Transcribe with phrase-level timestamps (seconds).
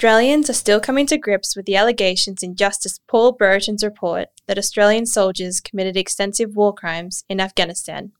[0.00, 4.56] Australians are still coming to grips with the allegations in Justice Paul Brereton's report that
[4.56, 8.12] Australian soldiers committed extensive war crimes in Afghanistan.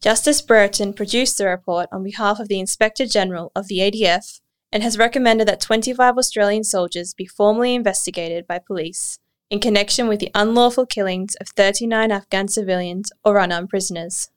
[0.00, 4.40] Justice Brereton produced the report on behalf of the Inspector General of the ADF
[4.70, 9.18] and has recommended that 25 Australian soldiers be formally investigated by police
[9.50, 14.30] in connection with the unlawful killings of 39 Afghan civilians or unarmed prisoners.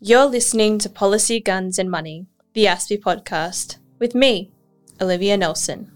[0.00, 2.24] You're listening to Policy, Guns and Money,
[2.54, 4.50] the ASPI podcast with me,
[5.00, 5.92] Olivia Nelson.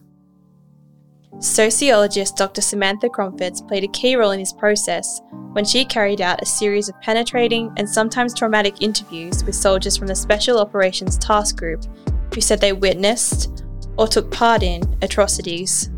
[1.40, 2.60] Sociologist Dr.
[2.60, 5.20] Samantha Crompvoets played a key role in this process
[5.52, 10.06] when she carried out a series of penetrating and sometimes traumatic interviews with soldiers from
[10.06, 11.84] the Special Operations Task Group
[12.34, 13.64] who said they witnessed
[13.98, 15.90] or took part in atrocities.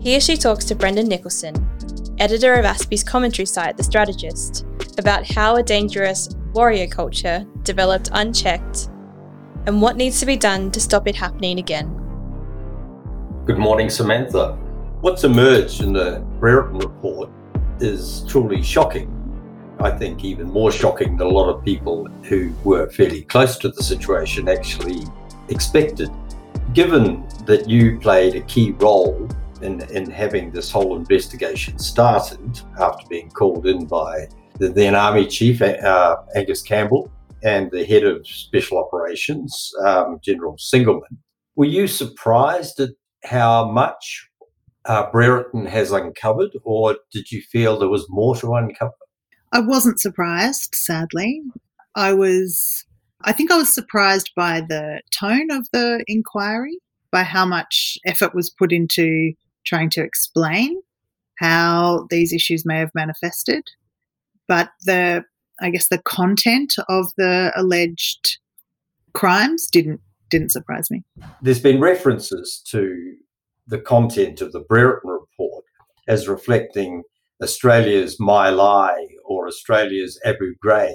[0.00, 1.54] Here she talks to Brendan Nicholson,
[2.18, 4.66] editor of ASPI's commentary site The Strategist,
[4.98, 8.89] about how a dangerous warrior culture developed unchecked
[9.70, 11.86] and what needs to be done to stop it happening again.
[13.44, 14.54] Good morning, Samantha.
[15.00, 17.30] What's emerged in the Brereton report
[17.78, 19.08] is truly shocking.
[19.78, 23.68] I think even more shocking than a lot of people who were fairly close to
[23.68, 25.04] the situation actually
[25.50, 26.10] expected.
[26.74, 29.28] Given that you played a key role
[29.62, 34.26] in, in having this whole investigation started after being called in by
[34.58, 37.08] the then Army Chief, uh, Angus Campbell,
[37.42, 41.18] and the head of special operations, um, General Sengelman.
[41.56, 42.90] Were you surprised at
[43.24, 44.28] how much
[44.86, 48.92] uh, Brereton has uncovered, or did you feel there was more to uncover?
[49.52, 51.42] I wasn't surprised, sadly.
[51.96, 52.84] I was,
[53.22, 56.78] I think I was surprised by the tone of the inquiry,
[57.10, 59.32] by how much effort was put into
[59.66, 60.80] trying to explain
[61.38, 63.68] how these issues may have manifested.
[64.46, 65.24] But the
[65.60, 68.38] I guess the content of the alleged
[69.12, 71.02] crimes didn't didn't surprise me.
[71.42, 73.14] There's been references to
[73.66, 75.64] the content of the Brereton report
[76.06, 77.02] as reflecting
[77.42, 80.94] Australia's My Lai or Australia's Abu Ghraib.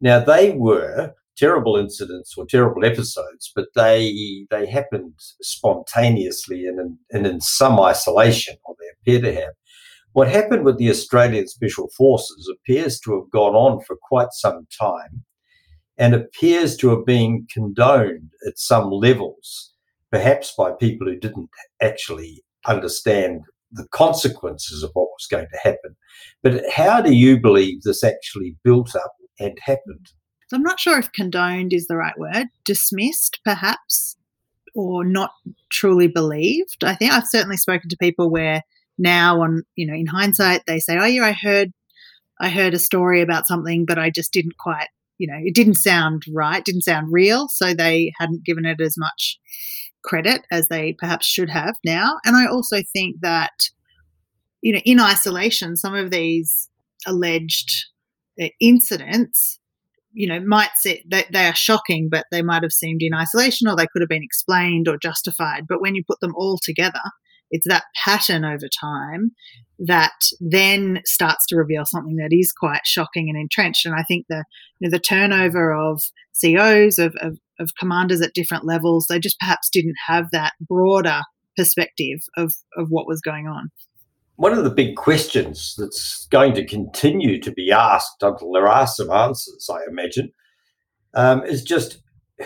[0.00, 6.98] Now they were terrible incidents or terrible episodes, but they they happened spontaneously and in,
[7.12, 9.54] and in some isolation, or they appear to have.
[10.18, 14.66] What happened with the Australian Special Forces appears to have gone on for quite some
[14.76, 15.24] time
[15.96, 19.74] and appears to have been condoned at some levels,
[20.10, 25.94] perhaps by people who didn't actually understand the consequences of what was going to happen.
[26.42, 30.08] But how do you believe this actually built up and happened?
[30.52, 34.16] I'm not sure if condoned is the right word, dismissed perhaps,
[34.74, 35.30] or not
[35.70, 36.82] truly believed.
[36.82, 38.64] I think I've certainly spoken to people where
[38.98, 41.70] now on you know in hindsight they say oh yeah i heard
[42.40, 44.88] i heard a story about something but i just didn't quite
[45.18, 47.48] you know it didn't sound right didn't sound real.
[47.50, 49.38] So they hadn't given it as much
[50.04, 52.18] credit as they perhaps should have now.
[52.24, 53.52] And i also think that
[54.62, 56.68] you know in isolation some of these
[57.06, 57.86] alleged
[58.40, 59.58] uh, incidents
[60.12, 63.68] you know might say that they are shocking but they might have seemed in isolation
[63.68, 65.66] or they could have been explained or justified.
[65.68, 67.00] But when you put them all together
[67.50, 69.32] it's that pattern over time
[69.78, 73.86] that then starts to reveal something that is quite shocking and entrenched.
[73.86, 74.44] And I think the
[74.80, 76.00] you know, the turnover of
[76.40, 81.22] COs of, of, of commanders at different levels, they just perhaps didn't have that broader
[81.56, 83.70] perspective of, of what was going on.
[84.36, 88.86] One of the big questions that's going to continue to be asked until there are
[88.86, 90.30] some answers, I imagine,
[91.14, 92.00] um, is just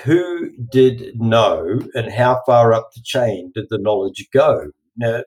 [0.05, 4.71] who did know and how far up the chain did the knowledge go?
[4.97, 5.23] Now,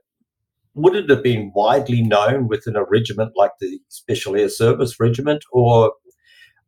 [0.73, 5.43] would it have been widely known within a regiment like the Special Air Service Regiment,
[5.51, 5.93] or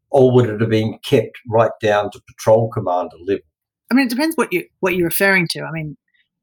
[0.09, 3.43] or would it have been kept right down to patrol commander level?
[3.91, 5.61] I mean, it depends what you what you're referring to.
[5.61, 5.97] I mean,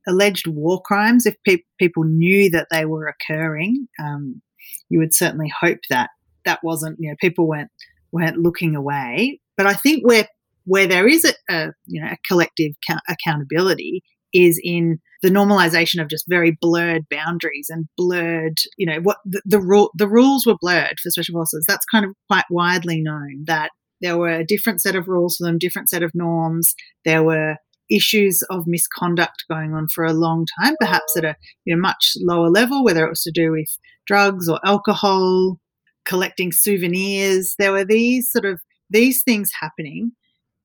[0.07, 1.27] alleged war crimes.
[1.27, 4.43] If pe- people knew that they were occurring, um,
[4.91, 6.11] you would certainly hope that
[6.45, 6.99] that wasn't.
[7.01, 7.71] You know, people weren't
[8.13, 9.41] weren't looking away.
[9.57, 10.29] But I think where
[10.67, 14.03] where there is a, a you know a collective ca- accountability
[14.35, 19.41] is in the normalization of just very blurred boundaries and blurred, you know, what the,
[19.47, 21.65] the rule the rules were blurred for special forces.
[21.67, 23.71] That's kind of quite widely known that
[24.03, 26.75] there were a different set of rules for them, different set of norms.
[27.05, 27.57] There were
[27.91, 32.15] issues of misconduct going on for a long time, perhaps at a you know, much
[32.21, 33.69] lower level, whether it was to do with
[34.07, 35.59] drugs or alcohol,
[36.05, 37.55] collecting souvenirs.
[37.59, 38.61] There were these sort of
[38.91, 40.13] these things happening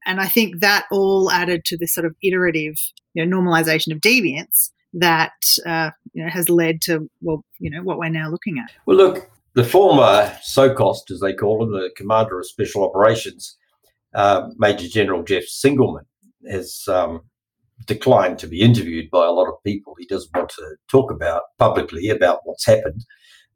[0.06, 2.75] and I think that all added to this sort of iterative
[3.13, 5.33] you know, normalization of deviance that
[5.65, 8.71] uh, you know, has led to well, you know, what we're now looking at.
[8.85, 13.57] Well, look, the former SOCAUST, as they call him, the Commander of Special Operations,
[14.15, 16.06] uh, Major General Jeff Sengelman,
[16.50, 17.21] has um,
[17.85, 19.95] declined to be interviewed by a lot of people.
[19.97, 23.06] He doesn't want to talk about publicly about what's happened,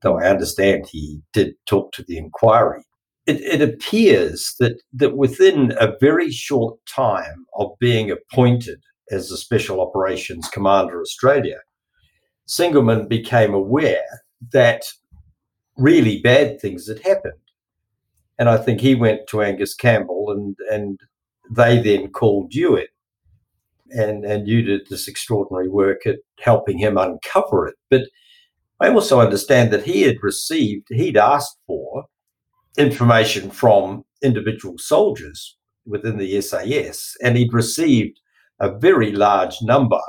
[0.01, 2.83] though I understand he did talk to the inquiry.
[3.25, 9.37] It, it appears that, that within a very short time of being appointed as the
[9.37, 11.57] Special Operations Commander Australia,
[12.47, 14.03] Sengelman became aware
[14.51, 14.83] that
[15.77, 17.33] really bad things had happened.
[18.37, 20.99] And I think he went to Angus Campbell and, and
[21.49, 22.87] they then called you in.
[23.91, 27.75] And, and you did this extraordinary work at helping him uncover it.
[27.89, 28.03] But
[28.79, 32.05] I also understand that he had received, he'd asked for
[32.77, 38.19] information from individual soldiers within the SAS, and he'd received
[38.59, 40.01] a very large number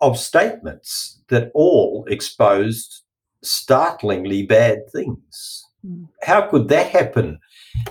[0.00, 3.02] of statements that all exposed
[3.42, 5.64] startlingly bad things.
[5.84, 6.08] Mm.
[6.22, 7.38] How could that happen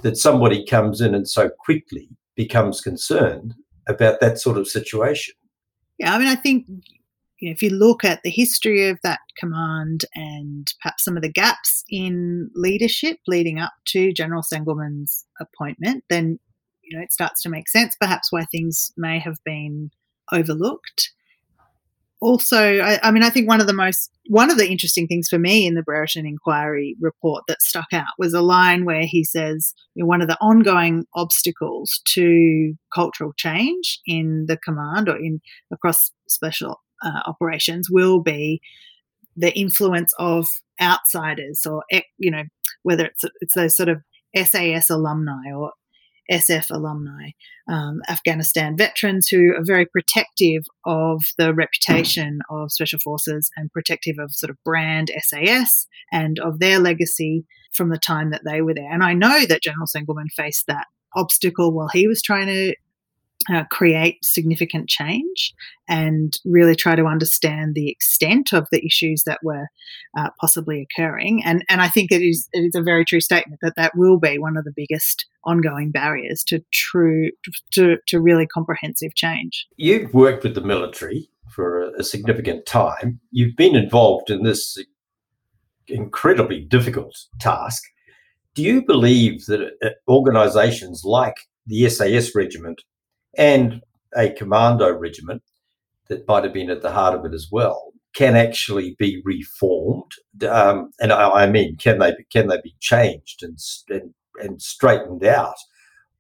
[0.02, 3.56] that somebody comes in and so quickly becomes concerned
[3.88, 5.34] about that sort of situation?
[5.98, 6.66] Yeah, I mean, I think
[7.40, 11.24] you know, if you look at the history of that command and perhaps some of
[11.24, 16.40] the gaps in leadership leading up to General Sengelman's appointment, then
[16.90, 19.92] you know it starts to make sense perhaps why things may have been
[20.32, 21.12] overlooked.
[22.22, 25.30] Also, I, I, mean, I think one of the most one of the interesting things
[25.30, 29.24] for me in the Brereton inquiry report that stuck out was a line where he
[29.24, 35.16] says you know, one of the ongoing obstacles to cultural change in the command or
[35.16, 35.40] in
[35.72, 38.60] across special uh, operations will be
[39.38, 40.46] the influence of
[40.82, 41.84] outsiders or
[42.18, 42.44] you know
[42.84, 44.02] whether it's it's those sort of
[44.36, 45.72] SAS alumni or
[46.32, 47.32] SF alumni,
[47.68, 54.18] um, Afghanistan veterans who are very protective of the reputation of special forces and protective
[54.20, 58.74] of sort of brand SAS and of their legacy from the time that they were
[58.74, 58.92] there.
[58.92, 62.76] And I know that General Sengelman faced that obstacle while he was trying to
[63.52, 65.54] uh, create significant change
[65.88, 69.68] and really try to understand the extent of the issues that were
[70.18, 71.42] uh, possibly occurring.
[71.44, 74.20] And and I think it is it is a very true statement that that will
[74.20, 77.32] be one of the biggest ongoing barriers to true
[77.74, 79.68] to to really comprehensive change.
[79.78, 83.20] You've worked with the military for a, a significant time.
[83.32, 84.78] You've been involved in this
[85.88, 87.84] incredibly difficult task.
[88.54, 92.82] Do you believe that uh, organisations like the SAS regiment
[93.38, 93.82] and
[94.16, 95.44] a commando regiment
[96.08, 100.12] that might have been at the heart of it as well can actually be reformed.
[100.48, 103.58] Um, and I, I, mean, can they can they be changed and,
[103.90, 105.58] and and straightened out,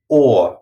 [0.07, 0.59] or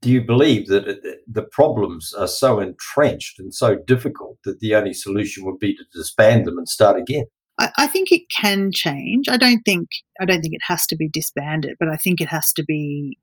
[0.00, 1.00] do you believe that
[1.30, 5.84] the problems are so entrenched and so difficult that the only solution would be to
[5.92, 7.24] disband them and start again?
[7.58, 9.28] I, I think it can change.
[9.28, 9.88] I don't think
[10.20, 13.18] I don't think it has to be disbanded, but I think it has to be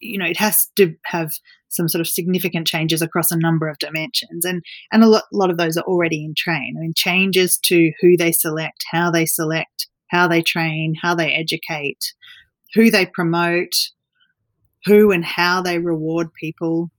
[0.00, 1.32] you know, it has to have
[1.68, 4.44] some sort of significant changes across a number of dimensions.
[4.44, 4.62] And,
[4.92, 6.74] and a lot, a lot of those are already in train.
[6.76, 11.32] I mean, changes to who they select, how they select, how they train, how they
[11.32, 12.14] educate,
[12.74, 13.74] who they promote,
[14.84, 16.90] who and how they reward people.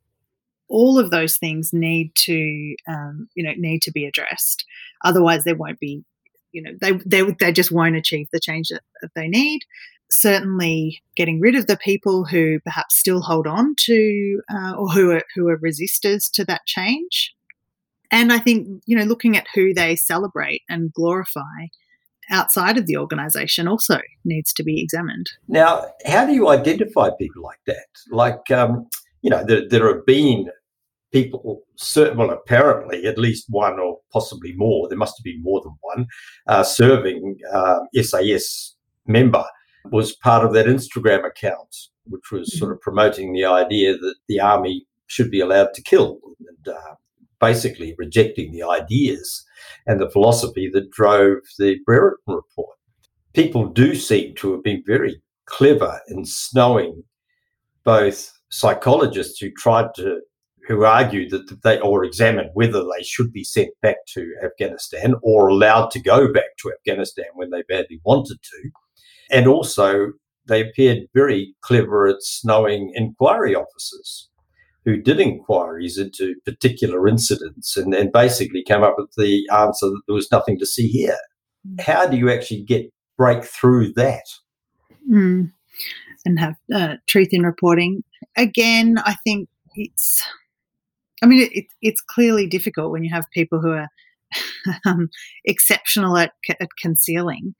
[0.69, 4.65] All of those things need to, um, you know, need to be addressed.
[5.05, 6.03] Otherwise, there won't be,
[6.51, 9.61] you know, they, they, they just won't achieve the change that, that they need
[10.09, 15.12] certainly getting rid of the people who perhaps still hold on to uh, or who
[15.12, 17.33] are who are resistors to that change.
[18.09, 21.68] And i think you know looking at who they celebrate and glorify
[22.30, 25.30] outside of the organization also needs to be examined.
[25.47, 27.87] Now how do you identify people like that?
[28.09, 28.87] Like um,
[29.21, 30.49] you know there, there have been
[31.11, 31.64] people
[31.95, 36.06] well apparently at least one or possibly more there must have been more than one
[36.47, 39.45] uh, serving uh, sas member
[39.91, 41.75] was part of that Instagram account,
[42.06, 46.19] which was sort of promoting the idea that the army should be allowed to kill
[46.39, 46.95] and uh,
[47.39, 49.45] basically rejecting the ideas
[49.85, 52.77] and the philosophy that drove the Brereton report.
[53.33, 57.03] People do seem to have been very clever in snowing
[57.83, 60.19] both psychologists who tried to
[60.67, 65.47] who argued that they or examined whether they should be sent back to Afghanistan or
[65.47, 68.69] allowed to go back to Afghanistan when they badly wanted to
[69.31, 70.14] and also,
[70.48, 74.30] they appeared very clever at snowing inquiry officers
[74.86, 80.02] who did inquiries into particular incidents and, and basically came up with the answer that
[80.07, 81.18] there was nothing to see here.
[81.68, 81.81] Mm.
[81.81, 84.24] How do you actually get break through that?
[85.12, 85.52] Mm.
[86.26, 88.04] And have uh, truth in reporting.
[88.38, 90.26] Again, I think it's,
[91.22, 93.88] I mean, it, it's clearly difficult when you have people who are
[94.86, 95.10] um,
[95.44, 96.31] exceptional at,
[96.62, 97.56] at concealing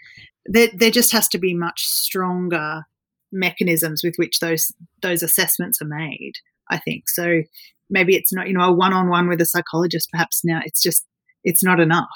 [0.48, 2.84] there, there just has to be much stronger
[3.32, 6.34] mechanisms with which those those assessments are made.
[6.70, 7.44] I think so.
[7.89, 10.82] maybe it's not, you know, a one on one with a psychologist, perhaps now it's
[10.82, 11.06] just,
[11.44, 12.08] it's not enough.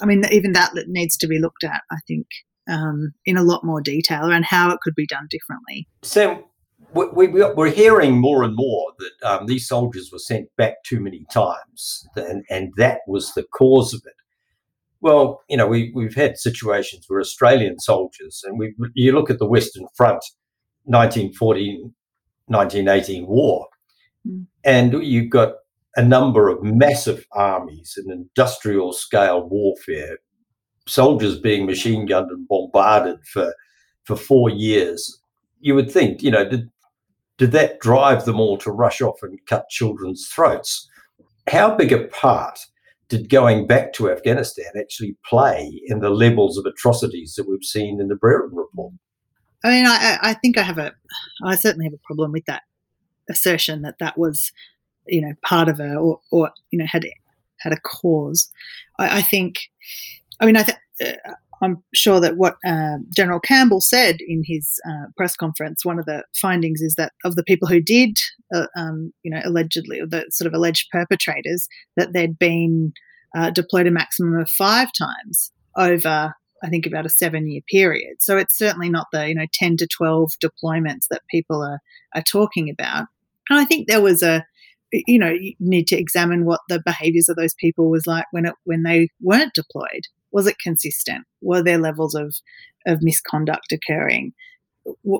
[0.00, 2.26] I mean, even that needs to be looked at, I think,
[2.68, 5.88] um, in a lot more detail around how it could be done differently.
[6.02, 6.44] Sam,
[6.94, 11.00] we, we, we're hearing more and more that um, these soldiers were sent back too
[11.00, 14.12] many times, and, and that was the cause of it.
[15.00, 19.38] Well, you know, we, we've had situations where Australian soldiers, and we, you look at
[19.38, 20.24] the Western Front,
[20.84, 21.94] 1914,
[22.46, 23.68] 1918 war,
[24.26, 24.44] mm.
[24.64, 25.54] and you've got
[25.96, 30.18] a number of massive armies and industrial scale warfare,
[30.86, 33.54] soldiers being machine gunned and bombarded for
[34.04, 35.20] for four years.
[35.60, 36.70] You would think, you know, did
[37.36, 40.88] did that drive them all to rush off and cut children's throats?
[41.48, 42.58] How big a part
[43.08, 48.00] did going back to Afghanistan actually play in the levels of atrocities that we've seen
[48.00, 48.92] in the Brereton report?
[49.64, 50.92] I mean, I, I think I have a,
[51.44, 52.62] I certainly have a problem with that
[53.28, 54.52] assertion that that was,
[55.06, 57.06] you know, part of a, or, or you know, had
[57.58, 58.48] had a cause.
[58.98, 59.58] I, I think,
[60.40, 60.78] I mean, I think.
[61.04, 65.98] Uh, I'm sure that what uh, General Campbell said in his uh, press conference, one
[65.98, 68.16] of the findings is that of the people who did,
[68.54, 72.92] uh, um, you know, allegedly, or the sort of alleged perpetrators, that they'd been
[73.36, 78.16] uh, deployed a maximum of five times over, I think, about a seven-year period.
[78.20, 81.80] So it's certainly not the you know 10 to 12 deployments that people are
[82.14, 83.06] are talking about.
[83.50, 84.44] And I think there was a
[84.92, 88.46] you know you need to examine what the behaviors of those people was like when
[88.46, 91.24] it when they weren't deployed was it consistent?
[91.40, 92.36] Were there levels of
[92.86, 94.32] of misconduct occurring?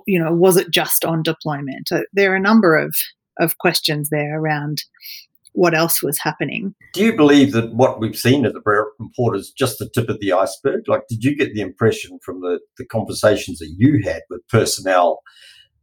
[0.07, 1.91] You know, was it just on deployment?
[2.13, 2.95] There are a number of
[3.39, 4.83] of questions there around
[5.53, 6.75] what else was happening.
[6.93, 8.63] Do you believe that what we've seen at the
[8.99, 10.89] report is just the tip of the iceberg?
[10.89, 15.21] Like, did you get the impression from the, the conversations that you had with personnel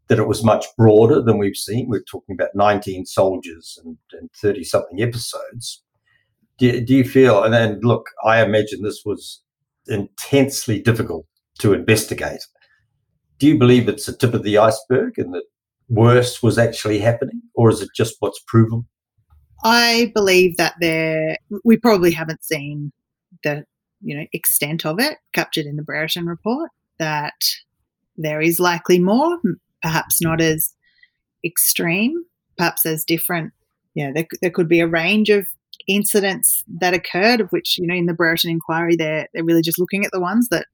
[0.08, 1.90] that it was much broader than we've seen?
[1.90, 3.98] We're talking about 19 soldiers and
[4.40, 5.84] 30 something episodes
[6.58, 9.42] do, do you feel, and then look, I imagine this was
[9.88, 11.26] intensely difficult
[11.60, 12.42] to investigate.
[13.40, 15.44] Do you believe it's the tip of the iceberg and that
[15.90, 18.86] worse was actually happening, or is it just what's proven?
[19.64, 22.92] I believe that there, we probably haven't seen
[23.44, 23.66] the
[24.02, 26.70] you know extent of it captured in the Brereton report.
[27.00, 27.34] That
[28.18, 29.38] there is likely more,
[29.82, 30.74] perhaps not as
[31.44, 32.16] extreme,
[32.58, 33.52] perhaps as different.
[33.94, 35.46] Yeah, there, there could be a range of
[35.88, 39.80] incidents that occurred, of which, you know, in the Brereton inquiry, they're, they're really just
[39.80, 40.68] looking at the ones that,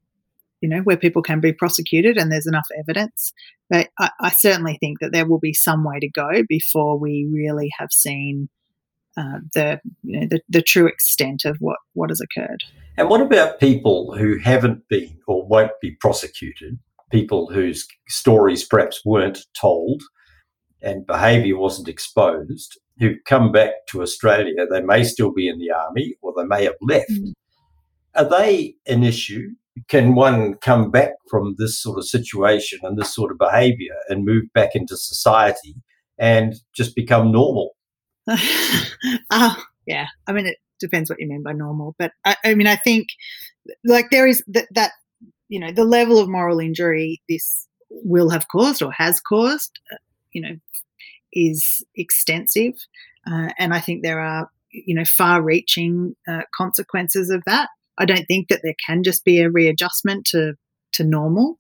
[0.62, 3.34] you know, where people can be prosecuted and there's enough evidence.
[3.70, 7.28] But I, I certainly think that there will be some way to go before we
[7.32, 8.50] really have seen
[9.18, 12.64] uh, the, you know, the, the true extent of what, what has occurred.
[12.98, 16.78] And what about people who haven't been or won't be prosecuted?
[17.12, 20.02] People whose stories perhaps weren't told
[20.82, 25.72] and behaviour wasn't exposed, who've come back to Australia, they may still be in the
[25.72, 27.10] army or they may have left.
[27.10, 27.34] Mm.
[28.16, 29.50] Are they an issue?
[29.88, 34.24] Can one come back from this sort of situation and this sort of behaviour and
[34.24, 35.76] move back into society
[36.20, 37.72] and just become normal?
[38.28, 39.56] uh,
[39.88, 42.76] yeah, I mean, it depends what you mean by normal, but I, I mean, I
[42.76, 43.08] think
[43.84, 44.92] like there is that, that,
[45.50, 49.98] you know, the level of moral injury this will have caused or has caused, uh,
[50.34, 50.56] you know,
[51.34, 52.74] is extensive,
[53.28, 57.70] uh, and I think there are you know far-reaching uh, consequences of that.
[57.98, 60.54] I don't think that there can just be a readjustment to
[60.94, 61.58] to normal.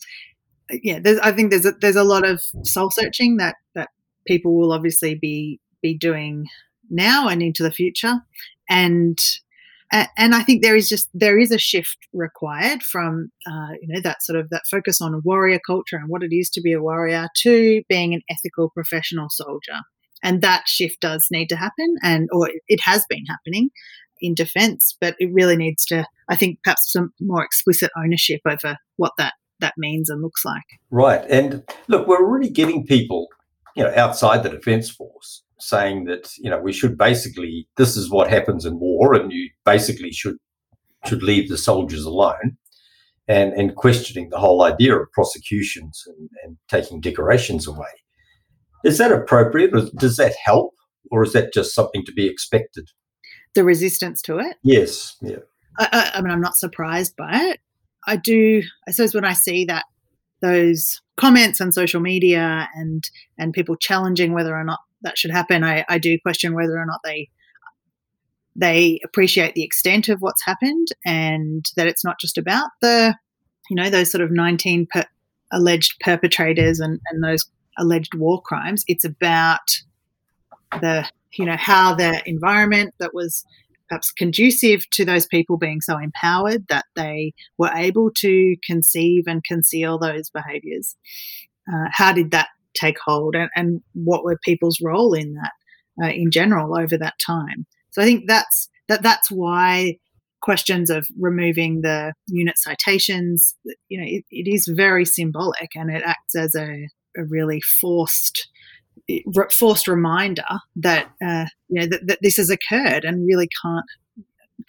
[0.72, 3.90] Yeah, I think there's a, there's a lot of soul searching that that
[4.26, 6.48] people will obviously be be doing
[6.90, 8.16] now and into the future,
[8.70, 9.20] and
[9.92, 14.02] and I think there is just there is a shift required from uh, you know
[14.02, 16.82] that sort of that focus on warrior culture and what it is to be a
[16.82, 19.80] warrior to being an ethical professional soldier,
[20.24, 23.70] and that shift does need to happen, and or it has been happening
[24.22, 28.78] in defence, but it really needs to I think perhaps some more explicit ownership over
[28.98, 30.64] what that that means and looks like.
[30.90, 33.28] Right, and look, we're already getting people
[33.76, 38.10] you know outside the defence force saying that you know we should basically this is
[38.10, 40.38] what happens in war, and you basically should
[41.06, 42.58] should leave the soldiers alone,
[43.28, 47.90] and and questioning the whole idea of prosecutions and, and taking decorations away.
[48.84, 49.76] Is that appropriate?
[49.76, 50.74] Or does that help,
[51.12, 52.90] or is that just something to be expected?
[53.54, 54.58] The resistance to it.
[54.64, 55.18] Yes.
[55.22, 55.38] Yeah.
[55.78, 57.60] I, I mean, I'm not surprised by it.
[58.08, 58.64] I do.
[58.88, 59.86] I suppose when I see that
[60.42, 63.04] those comments on social media and
[63.38, 65.64] and people challenging whether or not that should happen.
[65.64, 67.30] I, I do question whether or not they
[68.54, 73.16] they appreciate the extent of what's happened and that it's not just about the
[73.70, 75.06] you know those sort of 19 per,
[75.54, 77.46] alleged perpetrators and, and those
[77.78, 79.82] alleged war crimes it's about
[80.82, 83.46] the you know, how the environment that was
[83.90, 89.44] perhaps conducive to those people being so empowered that they were able to conceive and
[89.44, 90.96] conceal those behaviors.
[91.72, 95.52] Uh, how did that take hold and, and, what were people's role in that
[96.04, 97.66] uh, in general over that time?
[97.92, 99.98] So I think that's that that's why
[100.42, 103.56] questions of removing the unit citations,
[103.90, 106.88] you know, it, it is very symbolic and it acts as a,
[107.18, 108.48] a really forced
[109.52, 110.44] forced reminder
[110.76, 113.86] that uh, you know that, that, this has occurred and really can't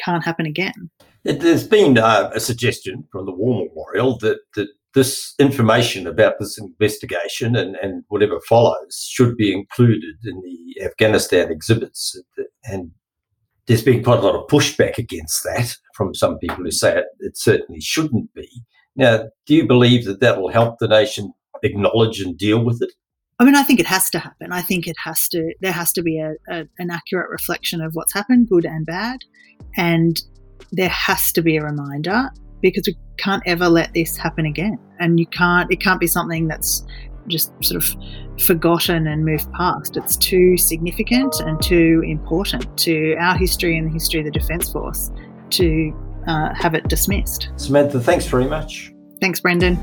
[0.04, 0.90] can't happen again.
[1.24, 6.58] There's been uh, a suggestion from the War Memorial that that this information about this
[6.58, 12.20] investigation and, and whatever follows should be included in the Afghanistan exhibits.
[12.64, 12.90] And
[13.66, 17.06] there's been quite a lot of pushback against that from some people who say it,
[17.20, 18.48] it certainly shouldn't be.
[18.94, 21.32] Now, do you believe that that will help the nation
[21.62, 22.92] acknowledge and deal with it?
[23.38, 24.52] I mean, I think it has to happen.
[24.52, 25.54] I think it has to.
[25.60, 29.20] There has to be a, a, an accurate reflection of what's happened, good and bad,
[29.76, 30.20] and
[30.70, 32.30] there has to be a reminder
[32.60, 32.86] because
[33.22, 34.78] can't ever let this happen again.
[34.98, 35.70] And you can't.
[35.70, 36.84] It can't be something that's
[37.28, 39.96] just sort of forgotten and moved past.
[39.96, 44.72] It's too significant and too important to our history and the history of the Defence
[44.72, 45.12] Force
[45.50, 45.92] to
[46.26, 47.50] uh, have it dismissed.
[47.56, 48.92] Samantha, thanks very much.
[49.20, 49.78] Thanks, Brendan.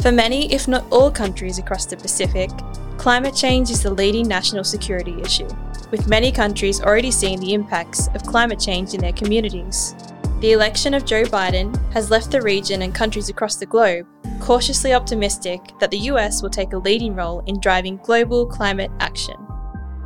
[0.00, 2.50] For many, if not all countries across the Pacific,
[2.96, 5.48] climate change is the leading national security issue,
[5.90, 9.94] with many countries already seeing the impacts of climate change in their communities.
[10.40, 14.06] The election of Joe Biden has left the region and countries across the globe
[14.38, 19.34] cautiously optimistic that the US will take a leading role in driving global climate action.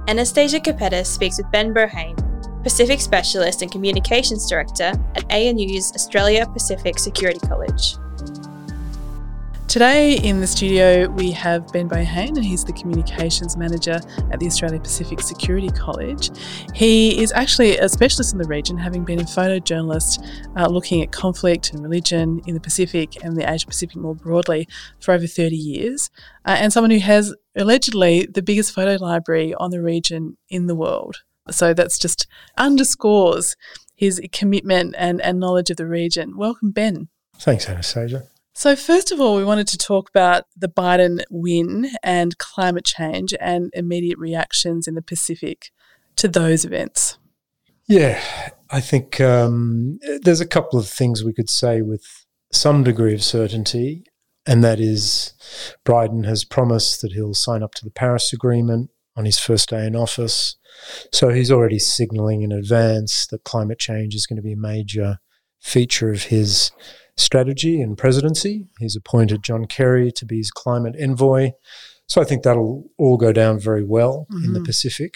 [0.06, 2.16] Anastasia Kapetas speaks with Ben Bohane,
[2.62, 7.96] Pacific Specialist and Communications Director at ANU's Australia Pacific Security College.
[9.70, 14.00] Today in the studio we have Ben Bohane, and he's the Communications Manager
[14.32, 16.32] at the Australia Pacific Security College.
[16.74, 21.12] He is actually a specialist in the region, having been a photojournalist uh, looking at
[21.12, 24.66] conflict and religion in the Pacific and the Asia Pacific more broadly
[24.98, 26.10] for over 30 years,
[26.46, 30.74] uh, and someone who has allegedly the biggest photo library on the region in the
[30.74, 31.22] world.
[31.48, 32.26] So that's just
[32.58, 33.54] underscores
[33.94, 36.36] his commitment and, and knowledge of the region.
[36.36, 37.06] Welcome, Ben.
[37.38, 38.26] Thanks, Anastasia.
[38.60, 43.32] So, first of all, we wanted to talk about the Biden win and climate change
[43.40, 45.70] and immediate reactions in the Pacific
[46.16, 47.16] to those events.
[47.88, 48.22] Yeah,
[48.68, 52.04] I think um, there's a couple of things we could say with
[52.52, 54.04] some degree of certainty,
[54.44, 55.32] and that is
[55.86, 59.86] Biden has promised that he'll sign up to the Paris Agreement on his first day
[59.86, 60.58] in office.
[61.14, 65.16] So he's already signaling in advance that climate change is going to be a major
[65.62, 66.72] feature of his
[67.20, 68.66] strategy and presidency.
[68.78, 71.52] He's appointed John Kerry to be his climate envoy.
[72.06, 74.44] So I think that'll all go down very well mm-hmm.
[74.44, 74.66] in the mm-hmm.
[74.66, 75.14] Pacific.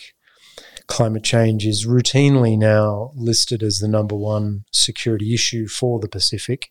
[0.86, 6.70] Climate change is routinely now listed as the number one security issue for the Pacific.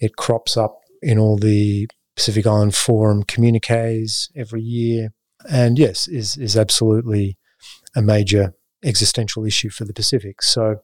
[0.00, 5.10] It crops up in all the Pacific Island Forum communiques every year.
[5.48, 7.36] And yes, is, is absolutely
[7.94, 10.42] a major existential issue for the Pacific.
[10.42, 10.76] So,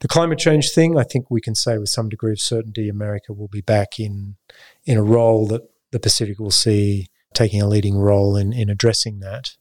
[0.00, 3.32] the climate change thing, I think we can say with some degree of certainty, America
[3.32, 4.36] will be back in
[4.84, 5.62] in a role that
[5.92, 9.56] the Pacific will see taking a leading role in in addressing that.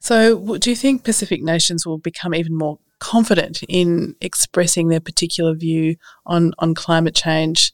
[0.00, 5.54] So, do you think Pacific nations will become even more confident in expressing their particular
[5.54, 7.72] view on on climate change?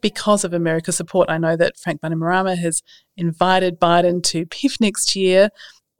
[0.00, 2.82] Because of America's support, I know that Frank Bainimarama has
[3.18, 5.50] invited Biden to PIF next year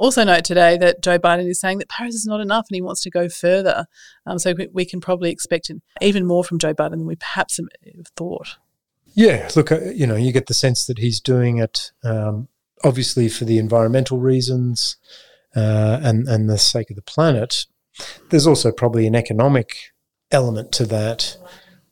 [0.01, 2.81] also note today that Joe Biden is saying that Paris is not enough and he
[2.81, 3.87] wants to go further.
[4.27, 7.61] Um, so we can probably expect even more from Joe Biden than we perhaps
[8.17, 8.57] thought.
[9.15, 12.49] Yeah, look, uh, you know, you get the sense that he's doing it um,
[12.83, 14.97] obviously for the environmental reasons
[15.55, 17.67] uh, and and the sake of the planet.
[18.31, 19.77] There's also probably an economic
[20.31, 21.37] element to that,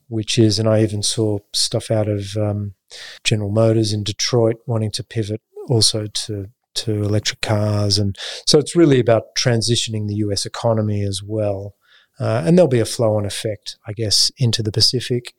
[0.07, 2.73] which is, and I even saw stuff out of um,
[3.23, 6.47] General Motors in Detroit wanting to pivot also to
[6.79, 7.97] to electric cars.
[7.97, 11.75] And so it's really about transitioning the US economy as well.
[12.19, 15.33] Uh, and there'll be a flow on effect, I guess, into the Pacific.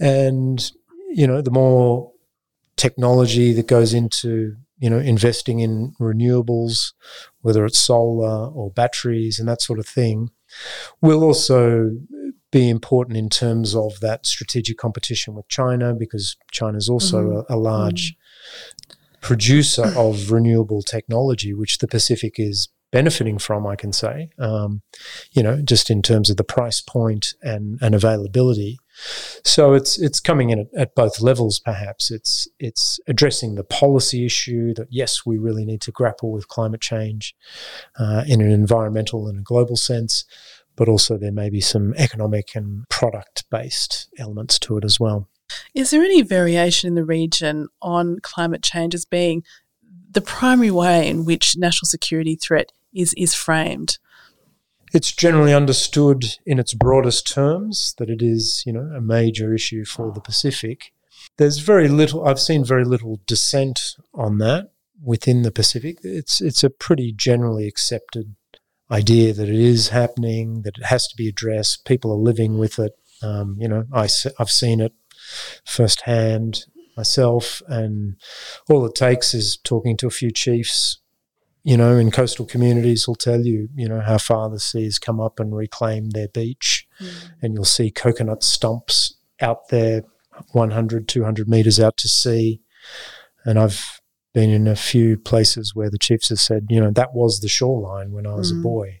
[0.00, 0.70] And,
[1.08, 2.12] you know, the more
[2.76, 6.92] technology that goes into, you know, investing in renewables,
[7.42, 10.30] whether it's solar or batteries and that sort of thing,
[11.00, 11.90] will also
[12.50, 17.52] be important in terms of that strategic competition with China because China is also mm-hmm.
[17.52, 18.20] a, a, large mm-hmm
[19.26, 24.82] producer of renewable technology, which the Pacific is benefiting from, I can say, um,
[25.32, 28.78] you know, just in terms of the price point and, and availability.
[29.42, 31.58] So it's it's coming in at, at, both levels.
[31.58, 36.46] Perhaps it's it's addressing the policy issue that yes, we really need to grapple with
[36.46, 37.34] climate change
[37.98, 40.24] uh, in an environmental and a global sense,
[40.76, 45.28] but also there may be some economic and product based elements to it as well.
[45.74, 49.42] Is there any variation in the region on climate change as being
[50.10, 53.98] the primary way in which national security threat is is framed?
[54.92, 59.84] it's generally understood in its broadest terms that it is, you know, a major issue
[59.84, 60.92] for the Pacific.
[61.36, 62.26] There's very little.
[62.26, 63.78] I've seen very little dissent
[64.14, 64.70] on that
[65.02, 65.98] within the Pacific.
[66.02, 68.36] It's it's a pretty generally accepted
[68.90, 71.84] idea that it is happening, that it has to be addressed.
[71.84, 72.92] People are living with it.
[73.22, 74.92] Um, you know, I, I've seen it
[75.64, 76.64] firsthand
[76.96, 78.16] myself, and
[78.68, 81.00] all it takes is talking to a few chiefs
[81.66, 85.18] you know, in coastal communities will tell you, you know, how far the seas come
[85.18, 86.86] up and reclaim their beach.
[87.00, 87.30] Mm.
[87.42, 90.04] And you'll see coconut stumps out there
[90.52, 92.60] 100, 200 meters out to sea.
[93.44, 94.00] And I've
[94.32, 97.48] been in a few places where the chiefs have said, you know, that was the
[97.48, 98.60] shoreline when I was mm.
[98.60, 99.00] a boy.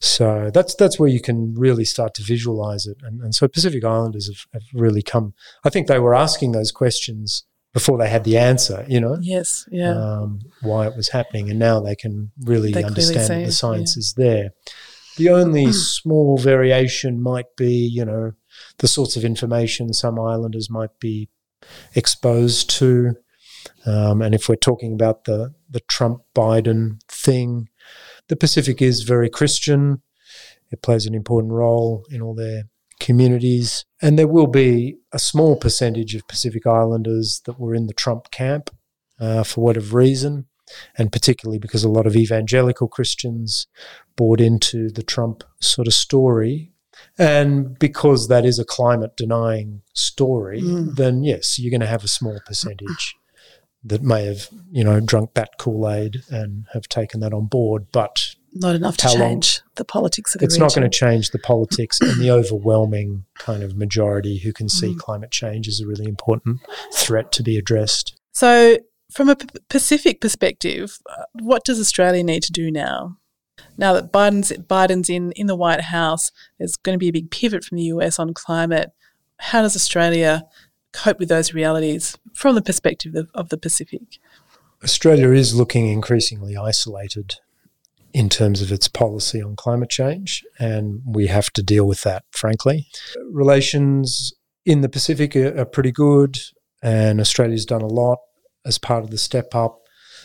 [0.00, 2.98] So that's that's where you can really start to visualize it.
[3.02, 5.34] And, and so Pacific Islanders have, have really come.
[5.64, 7.44] I think they were asking those questions
[7.76, 9.18] before they had the answer, you know?
[9.20, 9.90] Yes, yeah.
[9.90, 11.50] Um, why it was happening.
[11.50, 14.00] And now they can really they understand that the science yeah.
[14.00, 14.50] is there.
[15.18, 18.32] The only small variation might be, you know,
[18.78, 21.28] the sorts of information some islanders might be
[21.94, 23.16] exposed to.
[23.84, 27.68] Um, and if we're talking about the, the Trump Biden thing,
[28.28, 30.02] the Pacific is very Christian.
[30.70, 32.64] It plays an important role in all their
[33.00, 33.84] communities.
[34.02, 38.30] And there will be a small percentage of Pacific Islanders that were in the Trump
[38.30, 38.70] camp
[39.20, 40.46] uh, for whatever reason,
[40.98, 43.66] and particularly because a lot of evangelical Christians
[44.16, 46.72] bought into the Trump sort of story.
[47.18, 50.94] And because that is a climate denying story, mm.
[50.96, 53.14] then yes, you're going to have a small percentage
[53.86, 57.86] that may have, you know, drunk that Kool Aid and have taken that on board.
[57.92, 60.64] But not enough to change long, the politics of the It's region.
[60.64, 64.94] not going to change the politics and the overwhelming kind of majority who can see
[64.94, 64.98] mm.
[64.98, 66.60] climate change as a really important
[66.92, 68.18] threat to be addressed.
[68.32, 68.78] So,
[69.12, 73.18] from a P- Pacific perspective, uh, what does Australia need to do now?
[73.78, 77.30] Now that Biden's Biden's in in the White House, there's going to be a big
[77.30, 78.90] pivot from the US on climate.
[79.38, 80.44] How does Australia
[80.96, 84.18] cope with those realities from the perspective of, of the Pacific?
[84.82, 87.36] Australia is looking increasingly isolated
[88.12, 92.24] in terms of its policy on climate change, and we have to deal with that,
[92.30, 92.86] frankly.
[93.30, 94.32] Relations
[94.64, 96.38] in the Pacific are, are pretty good,
[96.82, 98.18] and Australia's done a lot
[98.64, 99.80] as part of the step up.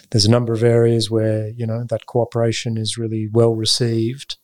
[0.10, 4.38] There's a number of areas where, you know, that cooperation is really well received,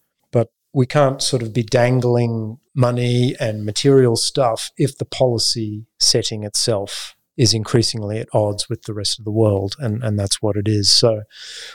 [0.77, 7.15] we can't sort of be dangling money and material stuff if the policy setting itself
[7.35, 10.67] is increasingly at odds with the rest of the world, and, and that's what it
[10.67, 10.91] is.
[10.91, 11.23] So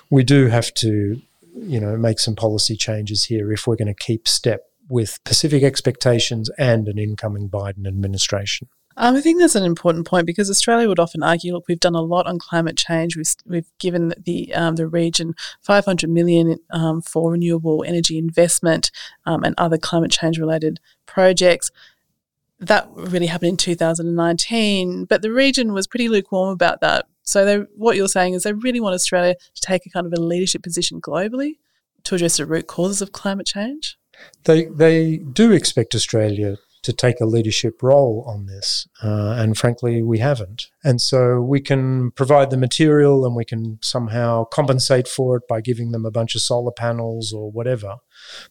[0.08, 1.20] we do have to
[1.56, 5.64] you know, make some policy changes here if we're going to keep step with Pacific
[5.64, 8.68] expectations and an incoming Biden administration.
[8.96, 11.94] Um, I think that's an important point because Australia would often argue, look, we've done
[11.94, 13.16] a lot on climate change.
[13.16, 18.90] We've, we've given the um, the region 500 million um, for renewable energy investment
[19.26, 21.70] um, and other climate change related projects.
[22.58, 27.06] That really happened in 2019, but the region was pretty lukewarm about that.
[27.24, 30.12] So they, what you're saying is they really want Australia to take a kind of
[30.12, 31.58] a leadership position globally
[32.04, 33.98] to address the root causes of climate change.
[34.44, 40.02] They they do expect Australia to take a leadership role on this, uh, and frankly,
[40.02, 40.66] we haven't.
[40.82, 45.60] And so we can provide the material, and we can somehow compensate for it by
[45.60, 47.96] giving them a bunch of solar panels or whatever.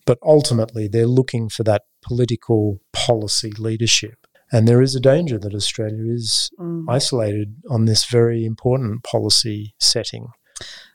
[0.05, 4.27] But ultimately, they're looking for that political policy leadership.
[4.51, 6.85] And there is a danger that Australia is mm.
[6.89, 10.27] isolated on this very important policy setting.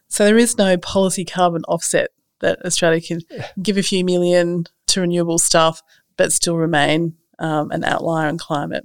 [0.09, 3.21] So there is no policy carbon offset that Australia can
[3.63, 5.83] give a few million to renewable stuff,
[6.17, 8.85] but still remain um, an outlier in climate.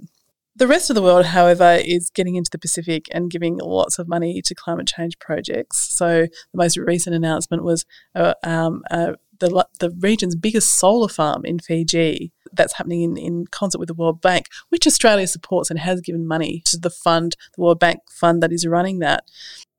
[0.54, 4.06] The rest of the world, however, is getting into the Pacific and giving lots of
[4.06, 5.78] money to climate change projects.
[5.78, 11.44] So the most recent announcement was uh, um, uh, the, the region's biggest solar farm
[11.44, 15.78] in Fiji that's happening in, in concert with the World Bank, which Australia supports and
[15.78, 19.24] has given money to the fund, the World Bank fund that is running that.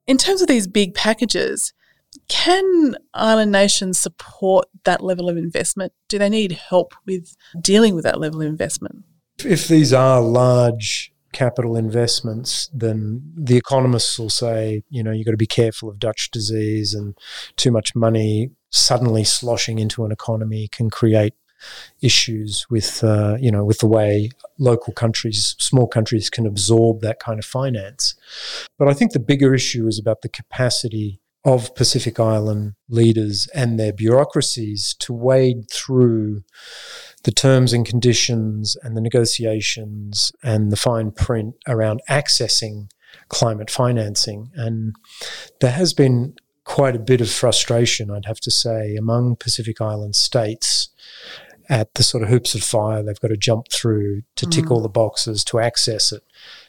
[0.07, 1.71] In terms of these big packages,
[2.27, 5.93] can island nations support that level of investment?
[6.09, 9.03] Do they need help with dealing with that level of investment?
[9.43, 15.31] If these are large capital investments, then the economists will say, you know, you've got
[15.31, 17.17] to be careful of Dutch disease and
[17.57, 21.33] too much money suddenly sloshing into an economy can create
[22.01, 27.19] issues with uh, you know with the way local countries, small countries, can absorb that
[27.19, 28.15] kind of finance.
[28.77, 33.79] But I think the bigger issue is about the capacity of Pacific Island leaders and
[33.79, 36.43] their bureaucracies to wade through
[37.23, 42.89] the terms and conditions and the negotiations and the fine print around accessing
[43.29, 44.51] climate financing.
[44.56, 44.95] And
[45.60, 50.15] there has been quite a bit of frustration, I'd have to say, among Pacific Island
[50.15, 50.89] states
[51.69, 54.71] at the sort of hoops of fire they've got to jump through to tick mm.
[54.71, 56.23] all the boxes to access it.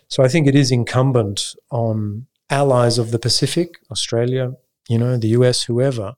[0.08, 4.52] So I think it is incumbent on allies of the Pacific, Australia,
[4.88, 6.14] you know, the US, whoever,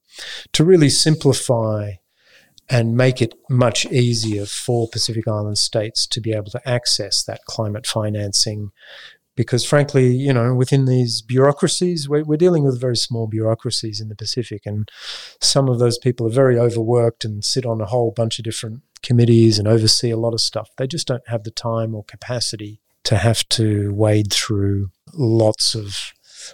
[0.53, 1.93] to really simplify
[2.69, 7.45] and make it much easier for Pacific Island states to be able to access that
[7.45, 8.71] climate financing.
[9.37, 14.09] Because frankly, you know, within these bureaucracies, we're, we're, dealing with very small bureaucracies in
[14.09, 14.91] the Pacific, and
[15.43, 18.81] some of those people are very overworked and sit on a whole bunch of different
[19.03, 20.71] committees and oversee a lot of stuff.
[20.79, 26.13] They just don't have the time or capacity to have to wade through lots of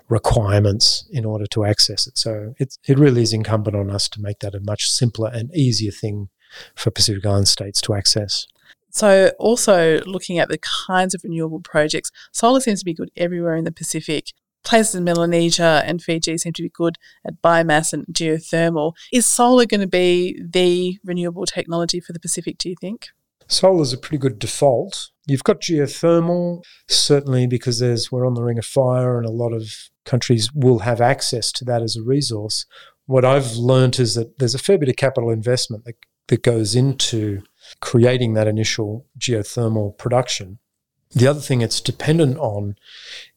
[0.08, 2.18] requirements in order to access it.
[2.18, 5.54] So it, it really is incumbent on us to make that a much simpler and
[5.54, 6.28] easier thing
[6.74, 8.46] for Pacific Island states to access.
[8.90, 13.56] So, also looking at the kinds of renewable projects, solar seems to be good everywhere
[13.56, 14.32] in the Pacific.
[14.64, 18.92] Places in Melanesia and Fiji seem to be good at biomass and geothermal.
[19.10, 23.08] Is solar going to be the renewable technology for the Pacific, do you think?
[23.52, 25.10] Solar is a pretty good default.
[25.26, 29.52] You've got geothermal, certainly because there's we're on the ring of fire and a lot
[29.52, 32.64] of countries will have access to that as a resource.
[33.04, 35.96] What I've learned is that there's a fair bit of capital investment that,
[36.28, 37.42] that goes into
[37.80, 40.58] creating that initial geothermal production.
[41.10, 42.76] The other thing it's dependent on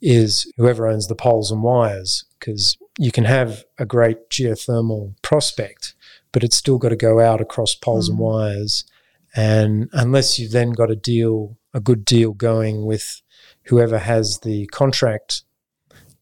[0.01, 5.93] is whoever owns the poles and wires, because you can have a great geothermal prospect,
[6.31, 8.11] but it's still got to go out across poles mm.
[8.13, 8.85] and wires
[9.35, 13.21] and unless you've then got a deal, a good deal going with
[13.65, 15.43] whoever has the contract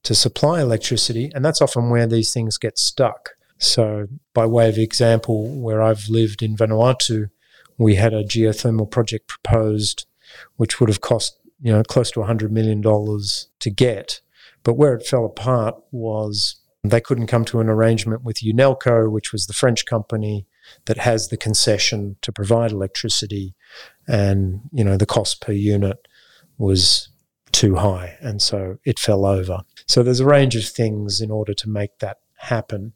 [0.01, 3.31] to supply electricity, and that's often where these things get stuck.
[3.57, 7.29] So, by way of example, where I've lived in Vanuatu,
[7.77, 10.05] we had a geothermal project proposed,
[10.57, 14.21] which would have cost you know close to hundred million dollars to get.
[14.63, 19.31] But where it fell apart was they couldn't come to an arrangement with Unelco, which
[19.31, 20.47] was the French company
[20.85, 23.55] that has the concession to provide electricity,
[24.07, 26.07] and you know the cost per unit
[26.57, 27.09] was
[27.51, 29.59] too high, and so it fell over.
[29.87, 32.93] So there's a range of things in order to make that happen.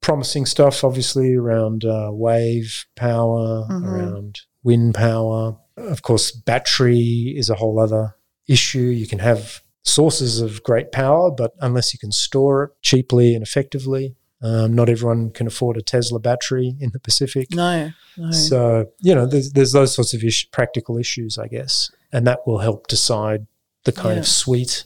[0.00, 3.86] Promising stuff, obviously, around uh, wave power, mm-hmm.
[3.86, 5.56] around wind power.
[5.76, 8.14] Of course, battery is a whole other
[8.48, 8.78] issue.
[8.78, 13.42] You can have sources of great power, but unless you can store it cheaply and
[13.42, 17.48] effectively, um, not everyone can afford a Tesla battery in the Pacific.
[17.52, 18.30] No, no.
[18.30, 20.22] So you know, there's there's those sorts of
[20.52, 23.46] practical issues, I guess, and that will help decide
[23.84, 24.20] the kind yeah.
[24.20, 24.84] of suite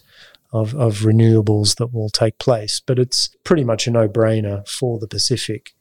[0.53, 2.81] of of renewables that will take place.
[2.85, 5.75] But it's pretty much a no brainer for the Pacific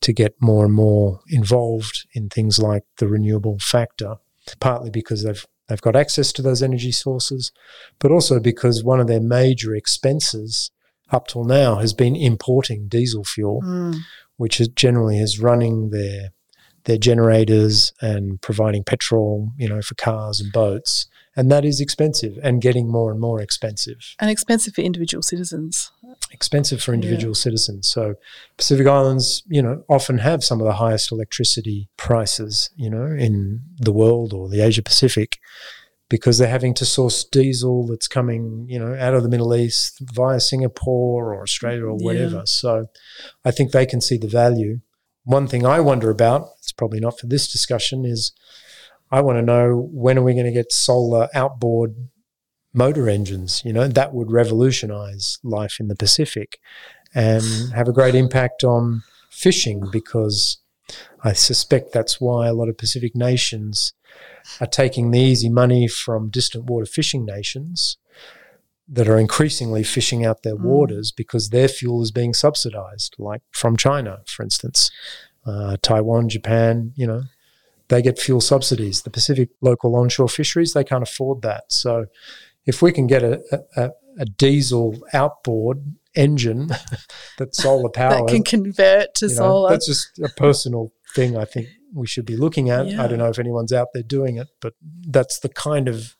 [0.00, 4.16] to get more and more involved in things like the renewable factor,
[4.58, 7.52] partly because they've they've got access to those energy sources,
[7.98, 10.70] but also because one of their major expenses
[11.12, 13.96] up till now has been importing diesel fuel, mm.
[14.36, 16.30] which is generally is running their
[16.84, 21.06] their generators and providing petrol, you know, for cars and boats.
[21.34, 24.16] And that is expensive and getting more and more expensive.
[24.20, 25.90] And expensive for individual citizens.
[26.30, 27.40] Expensive for individual yeah.
[27.40, 27.88] citizens.
[27.88, 28.16] So
[28.58, 33.62] Pacific Islands, you know, often have some of the highest electricity prices, you know, in
[33.78, 35.38] the world or the Asia Pacific
[36.12, 39.96] because they're having to source diesel that's coming, you know, out of the Middle East
[40.12, 42.36] via Singapore or Australia or whatever.
[42.36, 42.42] Yeah.
[42.44, 42.88] So
[43.46, 44.80] I think they can see the value.
[45.24, 48.34] One thing I wonder about, it's probably not for this discussion, is
[49.10, 51.94] I want to know when are we going to get solar outboard
[52.74, 53.62] motor engines?
[53.64, 56.58] You know, that would revolutionize life in the Pacific
[57.14, 60.58] and have a great impact on fishing because
[61.24, 63.94] I suspect that's why a lot of Pacific nations
[64.60, 67.96] are taking the easy money from distant water fishing nations
[68.88, 70.62] that are increasingly fishing out their mm.
[70.64, 74.90] waters because their fuel is being subsidized, like from China, for instance.
[75.44, 77.22] Uh, Taiwan, Japan, you know,
[77.88, 79.02] they get fuel subsidies.
[79.02, 81.64] The Pacific local onshore fisheries, they can't afford that.
[81.72, 82.06] So
[82.66, 83.42] if we can get a,
[83.76, 86.70] a, a diesel outboard engine
[87.38, 91.36] that's solar powered that can convert to you know, solar, that's just a personal thing
[91.36, 92.86] I think we should be looking at.
[92.86, 93.02] Yeah.
[93.02, 96.16] I don't know if anyone's out there doing it, but that's the kind of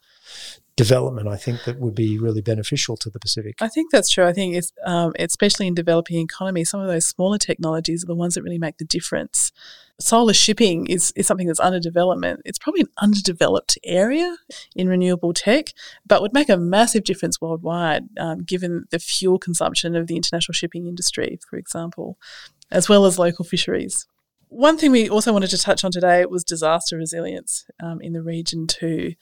[0.76, 3.56] development, I think that would be really beneficial to the Pacific.
[3.60, 4.24] I think that's true.
[4.24, 8.14] I think it's um, especially in developing economies, some of those smaller technologies are the
[8.14, 9.52] ones that really make the difference.
[10.00, 12.40] Solar shipping is, is something that's under development.
[12.44, 14.36] It's probably an underdeveloped area
[14.74, 15.66] in renewable tech,
[16.06, 20.54] but would make a massive difference worldwide, um, given the fuel consumption of the international
[20.54, 22.18] shipping industry, for example,
[22.70, 24.06] as well as local fisheries.
[24.54, 28.22] One thing we also wanted to touch on today was disaster resilience um, in the
[28.22, 29.14] region too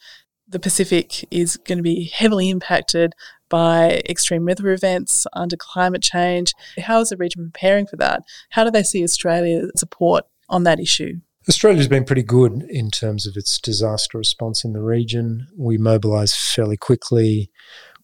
[0.51, 3.13] the Pacific is going to be heavily impacted
[3.49, 6.53] by extreme weather events under climate change.
[6.77, 8.23] How is the region preparing for that?
[8.51, 11.19] How do they see Australia's support on that issue?
[11.49, 15.47] Australia's been pretty good in terms of its disaster response in the region.
[15.57, 17.49] We mobilise fairly quickly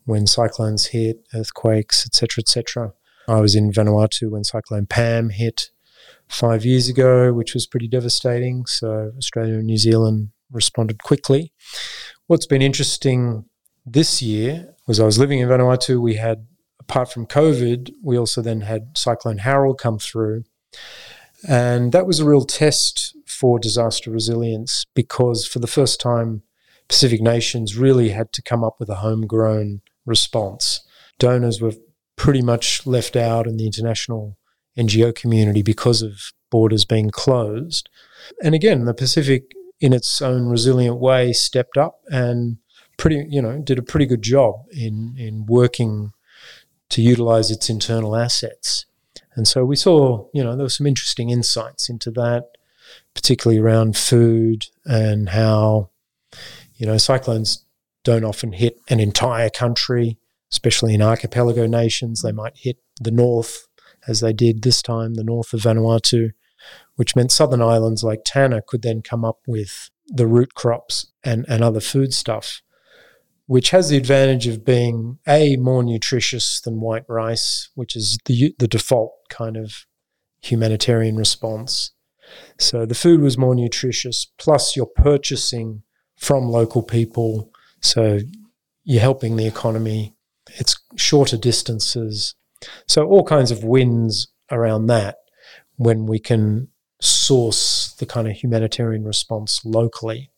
[0.05, 2.93] when cyclones hit, earthquakes, etc., etc.
[3.27, 5.69] I was in Vanuatu when Cyclone Pam hit
[6.29, 8.65] five years ago, which was pretty devastating.
[8.65, 11.53] So Australia and New Zealand responded quickly.
[12.27, 13.45] What's been interesting
[13.85, 16.01] this year was I was living in Vanuatu.
[16.01, 16.47] We had,
[16.79, 20.43] apart from COVID, we also then had Cyclone Harold come through.
[21.47, 26.43] And that was a real test for disaster resilience because for the first time,
[26.87, 30.81] Pacific nations really had to come up with a homegrown response.
[31.19, 31.73] Donors were
[32.15, 34.36] pretty much left out in the international
[34.77, 37.89] NGO community because of borders being closed.
[38.43, 42.57] And again, the Pacific in its own resilient way, stepped up and
[42.97, 46.11] pretty, you know, did a pretty good job in in working
[46.89, 48.85] to utilize its internal assets.
[49.35, 52.45] And so we saw, you know, there were some interesting insights into that,
[53.13, 55.91] particularly around food and how,
[56.75, 57.65] you know, cyclones
[58.03, 60.17] don't often hit an entire country,
[60.51, 62.21] especially in archipelago nations.
[62.21, 63.67] They might hit the north,
[64.07, 66.31] as they did this time, the north of Vanuatu,
[66.95, 71.45] which meant southern islands like Tanna could then come up with the root crops and,
[71.47, 72.61] and other food stuff,
[73.45, 78.53] which has the advantage of being a more nutritious than white rice, which is the
[78.59, 79.85] the default kind of
[80.41, 81.91] humanitarian response.
[82.57, 85.83] So the food was more nutritious, plus you're purchasing
[86.17, 88.19] from local people, so
[88.83, 90.15] you're helping the economy.
[90.55, 92.35] It's shorter distances,
[92.87, 95.17] so all kinds of wins around that
[95.77, 96.67] when we can
[96.99, 100.31] source the kind of humanitarian response locally.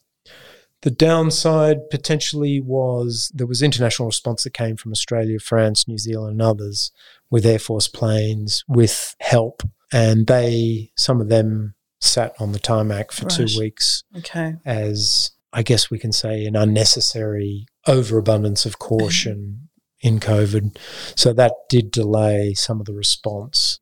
[0.81, 6.33] The downside potentially was there was international response that came from Australia, France, New Zealand,
[6.33, 6.91] and others
[7.29, 9.61] with Air Force planes, with help.
[9.91, 13.35] And they, some of them sat on the tarmac for right.
[13.35, 14.03] two weeks.
[14.17, 14.55] Okay.
[14.65, 19.68] As I guess we can say an unnecessary overabundance of caution
[20.01, 20.77] in COVID.
[21.15, 23.79] So that did delay some of the response.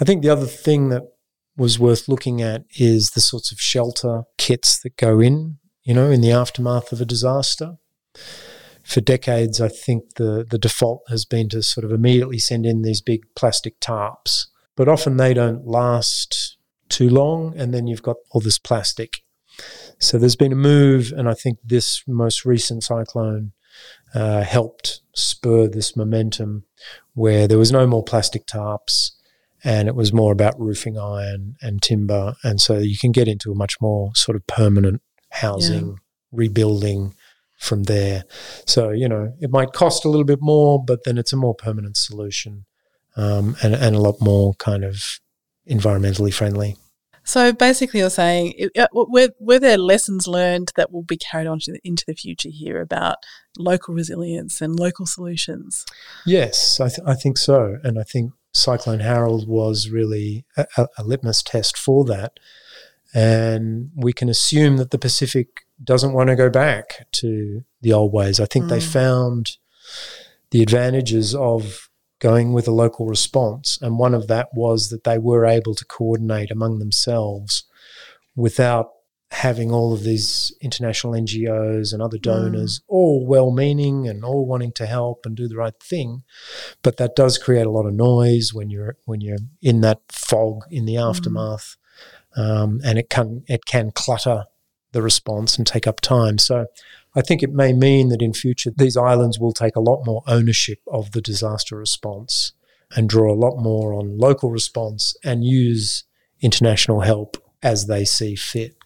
[0.00, 1.02] I think the other thing that
[1.56, 6.10] was worth looking at is the sorts of shelter kits that go in, you know,
[6.10, 7.76] in the aftermath of a disaster.
[8.82, 12.82] For decades, I think the, the default has been to sort of immediately send in
[12.82, 16.56] these big plastic tarps, but often they don't last
[16.88, 19.22] too long, and then you've got all this plastic.
[19.98, 23.52] So there's been a move, and I think this most recent cyclone
[24.14, 26.64] uh, helped spur this momentum
[27.14, 29.12] where there was no more plastic tarps
[29.64, 32.34] and it was more about roofing iron and timber.
[32.42, 35.94] And so you can get into a much more sort of permanent housing, yeah.
[36.32, 37.14] rebuilding
[37.58, 38.24] from there.
[38.66, 41.54] So, you know, it might cost a little bit more, but then it's a more
[41.54, 42.64] permanent solution
[43.16, 45.20] um, and, and a lot more kind of
[45.68, 46.76] environmentally friendly.
[47.24, 51.58] So basically, you're saying uh, were, were there lessons learned that will be carried on
[51.66, 53.18] the, into the future here about
[53.58, 55.84] local resilience and local solutions?
[56.26, 57.78] Yes, I, th- I think so.
[57.84, 62.32] And I think Cyclone Harold was really a, a, litmus test for that.
[63.14, 65.48] And we can assume that the Pacific
[65.82, 68.40] doesn't want to go back to the old ways.
[68.40, 68.68] I think mm.
[68.70, 69.58] they found
[70.50, 71.88] the advantages of
[72.22, 73.78] going with a local response.
[73.82, 77.64] And one of that was that they were able to coordinate among themselves
[78.36, 78.90] without
[79.32, 82.22] having all of these international NGOs and other mm.
[82.22, 82.82] donors, mm.
[82.86, 86.22] all well meaning and all wanting to help and do the right thing.
[86.82, 90.62] But that does create a lot of noise when you're when you're in that fog
[90.70, 91.10] in the mm.
[91.10, 91.76] aftermath.
[92.38, 92.40] Mm.
[92.40, 94.44] Um, and it can it can clutter
[94.92, 96.38] the response and take up time.
[96.38, 96.66] So
[97.14, 100.22] I think it may mean that in future these islands will take a lot more
[100.26, 102.52] ownership of the disaster response
[102.94, 106.04] and draw a lot more on local response and use
[106.40, 108.76] international help as they see fit.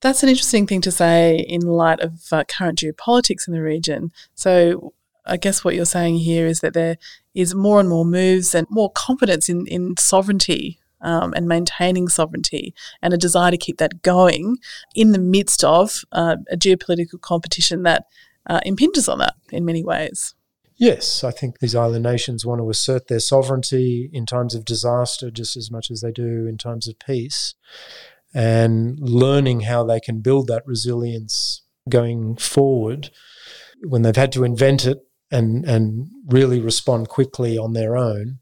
[0.00, 4.12] That's an interesting thing to say in light of uh, current geopolitics in the region.
[4.34, 4.92] So,
[5.26, 6.96] I guess what you're saying here is that there
[7.34, 12.74] is more and more moves and more confidence in, in sovereignty um, and maintaining sovereignty
[13.02, 14.56] and a desire to keep that going
[14.94, 18.04] in the midst of uh, a geopolitical competition that
[18.48, 20.34] uh, impinges on that in many ways.
[20.76, 25.28] Yes, I think these island nations want to assert their sovereignty in times of disaster
[25.30, 27.54] just as much as they do in times of peace.
[28.32, 33.10] And learning how they can build that resilience going forward
[33.82, 34.98] when they've had to invent it
[35.30, 38.38] and, and really respond quickly on their own,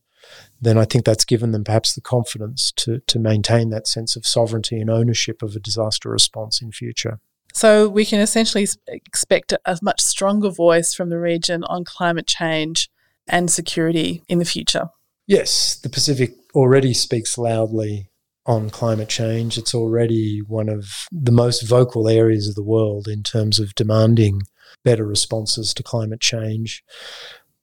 [0.66, 4.26] then I think that's given them perhaps the confidence to, to maintain that sense of
[4.26, 7.20] sovereignty and ownership of a disaster response in future.
[7.54, 12.90] So we can essentially expect a much stronger voice from the region on climate change
[13.26, 14.90] and security in the future.
[15.26, 18.10] Yes, the Pacific already speaks loudly
[18.44, 19.58] on climate change.
[19.58, 24.42] It's already one of the most vocal areas of the world in terms of demanding
[24.84, 26.84] better responses to climate change.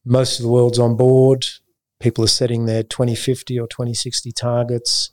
[0.04, 1.46] Most of the world's on board.
[2.04, 5.12] People are setting their 2050 or 2060 targets.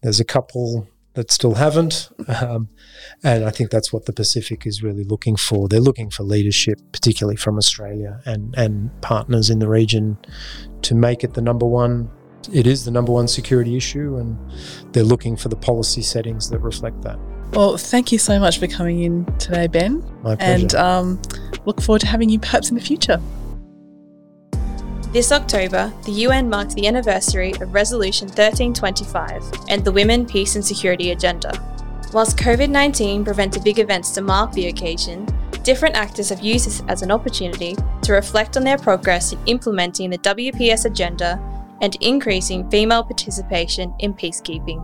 [0.00, 2.08] There's a couple that still haven't.
[2.40, 2.68] Um,
[3.24, 5.66] and I think that's what the Pacific is really looking for.
[5.66, 10.16] They're looking for leadership, particularly from Australia and, and partners in the region,
[10.82, 12.08] to make it the number one.
[12.52, 14.38] It is the number one security issue, and
[14.92, 17.18] they're looking for the policy settings that reflect that.
[17.52, 20.04] Well, thank you so much for coming in today, Ben.
[20.22, 20.62] My pleasure.
[20.62, 21.22] And um,
[21.66, 23.20] look forward to having you perhaps in the future.
[25.12, 30.64] This October, the UN marked the anniversary of Resolution 1325 and the Women, Peace and
[30.64, 31.52] Security Agenda.
[32.12, 35.26] Whilst COVID 19 prevented big events to mark the occasion,
[35.64, 40.10] different actors have used this as an opportunity to reflect on their progress in implementing
[40.10, 41.42] the WPS agenda
[41.80, 44.80] and increasing female participation in peacekeeping.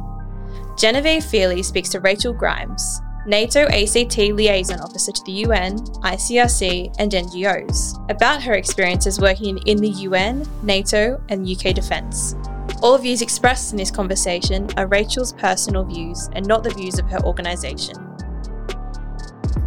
[0.77, 7.11] Genevieve Feely speaks to Rachel Grimes, NATO ACT liaison officer to the UN, ICRC, and
[7.11, 12.37] NGOs, about her experiences working in the UN, NATO, and UK defence.
[12.83, 17.11] All views expressed in this conversation are Rachel's personal views and not the views of
[17.11, 17.97] her organisation.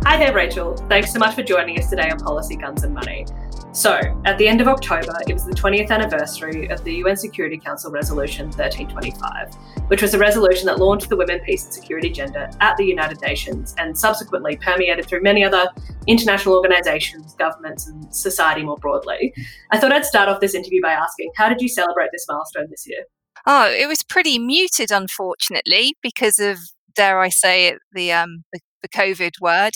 [0.03, 0.77] Hi there, Rachel.
[0.87, 3.25] Thanks so much for joining us today on Policy, Guns and Money.
[3.71, 7.55] So, at the end of October, it was the 20th anniversary of the UN Security
[7.55, 9.53] Council Resolution 1325,
[9.89, 13.21] which was a resolution that launched the Women, Peace and Security agenda at the United
[13.21, 15.67] Nations and subsequently permeated through many other
[16.07, 19.31] international organisations, governments, and society more broadly.
[19.71, 22.67] I thought I'd start off this interview by asking how did you celebrate this milestone
[22.71, 23.03] this year?
[23.45, 26.57] Oh, it was pretty muted, unfortunately, because of,
[26.95, 29.73] dare I say it, the, um, the, the COVID word.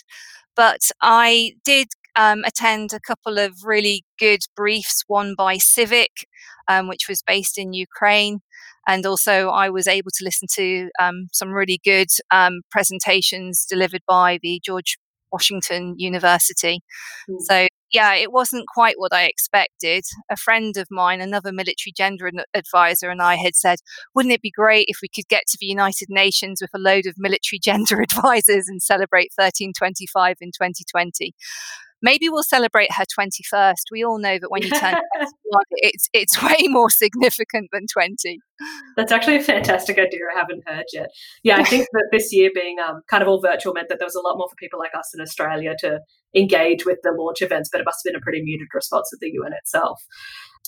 [0.56, 6.28] But I did um, attend a couple of really good briefs, one by Civic,
[6.68, 8.40] um, which was based in Ukraine.
[8.88, 14.02] And also, I was able to listen to um, some really good um, presentations delivered
[14.08, 14.98] by the George
[15.32, 16.82] Washington University.
[17.30, 17.36] Mm.
[17.40, 20.04] So, yeah, it wasn't quite what I expected.
[20.30, 23.80] A friend of mine, another military gender advisor, and I had said,
[24.14, 27.06] wouldn't it be great if we could get to the United Nations with a load
[27.06, 31.34] of military gender advisors and celebrate 1325 in 2020?
[32.04, 33.86] Maybe we'll celebrate her 21st.
[33.92, 34.96] We all know that when you turn
[35.72, 38.40] it's it's way more significant than 20.
[38.96, 40.22] That's actually a fantastic idea.
[40.34, 41.10] I haven't heard yet.
[41.44, 44.06] Yeah, I think that this year being um, kind of all virtual meant that there
[44.06, 46.00] was a lot more for people like us in Australia to
[46.36, 49.20] engage with the launch events, but it must have been a pretty muted response of
[49.20, 50.02] the UN itself.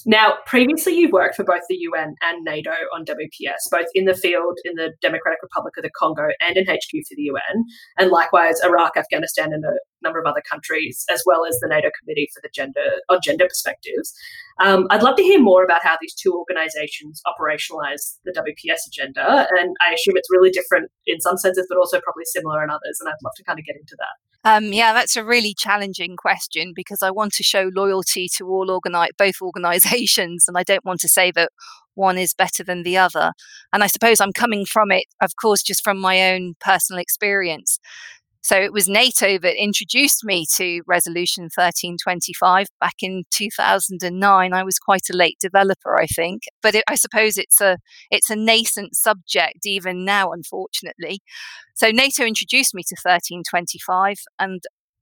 [0.08, 4.14] Now, previously you've worked for both the UN and NATO on WPS, both in the
[4.14, 7.66] field in the Democratic Republic of the Congo and in HQ for the UN,
[7.98, 11.90] and likewise Iraq, Afghanistan, and a number of other countries, as well as the NATO
[12.00, 14.14] Committee for the Gender on Gender Perspectives.
[14.62, 19.48] Um, I'd love to hear more about how these two organisations operationalise the WPS agenda,
[19.58, 23.00] and I assume it's really different in some senses, but also probably similar in others.
[23.00, 24.25] And I'd love to kind of get into that.
[24.46, 28.68] Um, yeah, that's a really challenging question because I want to show loyalty to all
[28.68, 31.52] organi- both organisations, and I don't want to say that
[31.96, 33.32] one is better than the other.
[33.74, 37.80] And I suppose I'm coming from it, of course, just from my own personal experience.
[38.46, 44.54] So it was NATO that introduced me to Resolution 1325 back in 2009.
[44.54, 47.80] I was quite a late developer, I think, but it, I suppose it's a
[48.12, 51.22] it's a nascent subject even now, unfortunately.
[51.74, 54.62] So NATO introduced me to 1325, and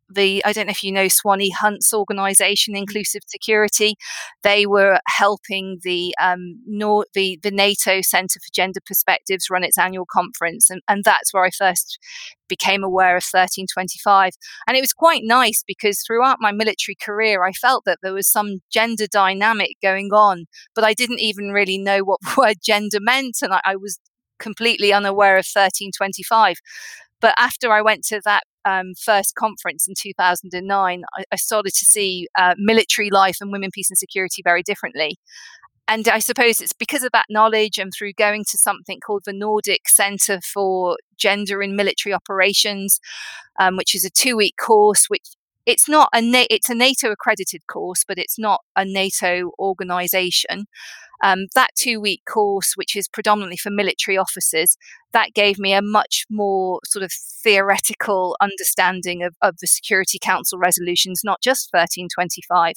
[0.09, 3.95] the I don't know if you know Swanee Hunt's organization, Inclusive Security.
[4.43, 9.77] They were helping the um, Nor- the the NATO Center for Gender Perspectives run its
[9.77, 11.99] annual conference, and, and that's where I first
[12.47, 14.33] became aware of 1325.
[14.67, 18.27] And it was quite nice because throughout my military career, I felt that there was
[18.27, 20.45] some gender dynamic going on,
[20.75, 23.99] but I didn't even really know what the word gender meant, and I, I was
[24.39, 26.57] completely unaware of 1325.
[27.23, 31.85] But after I went to that um, first conference in 2009, I, I started to
[31.85, 35.15] see uh, military life and women, peace, and security very differently.
[35.87, 39.31] And I suppose it's because of that knowledge and through going to something called the
[39.31, 42.99] Nordic Center for Gender in Military Operations,
[43.57, 45.29] um, which is a two week course which
[45.65, 50.65] it's not a Na- it's a NATO accredited course, but it's not a NATO organization.
[51.23, 54.75] Um, that two week course, which is predominantly for military officers,
[55.13, 60.59] that gave me a much more sort of theoretical understanding of, of the Security Council
[60.59, 62.73] resolutions, not just 1325.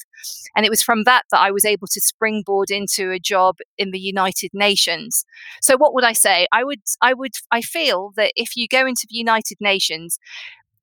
[0.54, 3.90] And it was from that that I was able to springboard into a job in
[3.90, 5.24] the United Nations.
[5.60, 6.46] So what would I say?
[6.52, 10.20] I would, I would, I feel that if you go into the United Nations,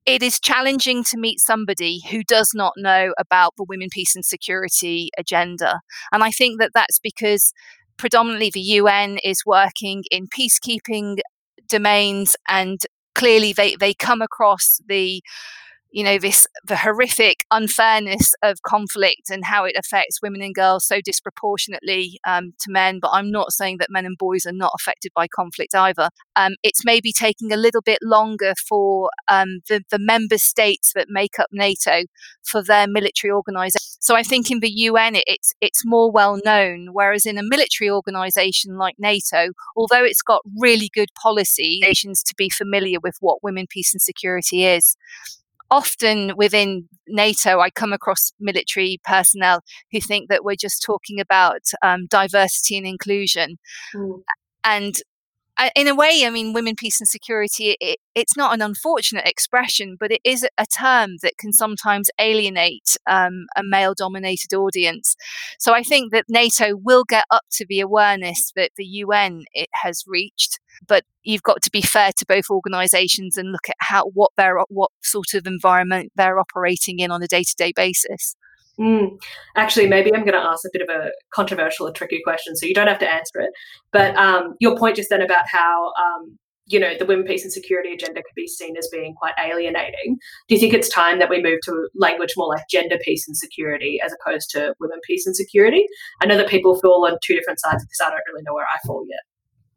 [0.06, 4.24] it is challenging to meet somebody who does not know about the women, peace, and
[4.24, 5.80] security agenda.
[6.12, 7.52] And I think that that's because
[7.96, 11.18] predominantly the UN is working in peacekeeping
[11.68, 12.80] domains and
[13.14, 15.22] clearly they, they come across the
[15.94, 20.84] you know this the horrific unfairness of conflict and how it affects women and girls
[20.84, 24.72] so disproportionately um, to men but i'm not saying that men and boys are not
[24.74, 26.08] affected by conflict either.
[26.36, 31.06] Um, it's maybe taking a little bit longer for um, the, the member states that
[31.08, 32.02] make up nato
[32.42, 36.40] for their military organization so i think in the un it, it's it's more well
[36.44, 42.22] known whereas in a military organization like nato although it's got really good policy nations
[42.22, 44.96] to be familiar with what women peace and security is
[45.74, 49.60] often within NATO, I come across military personnel
[49.90, 53.58] who think that we're just talking about um, diversity and inclusion.
[53.92, 54.22] Mm.
[54.62, 54.94] And
[55.76, 59.96] in a way, I mean, women, peace, and security, it, it's not an unfortunate expression,
[59.98, 65.16] but it is a term that can sometimes alienate um, a male dominated audience.
[65.58, 69.68] So I think that NATO will get up to the awareness that the UN it
[69.82, 74.06] has reached but you've got to be fair to both organisations and look at how
[74.14, 74.30] what
[74.68, 78.36] what sort of environment they're operating in on a day to day basis.
[78.78, 79.18] Mm.
[79.56, 82.66] Actually, maybe I'm going to ask a bit of a controversial, a tricky question, so
[82.66, 83.50] you don't have to answer it.
[83.92, 87.52] But um, your point just then about how um, you know the women, peace, and
[87.52, 90.16] security agenda could be seen as being quite alienating.
[90.48, 93.36] Do you think it's time that we move to language more like gender, peace, and
[93.36, 95.86] security as opposed to women, peace, and security?
[96.20, 98.00] I know that people fall on two different sides of this.
[98.00, 99.20] I don't really know where I fall yet.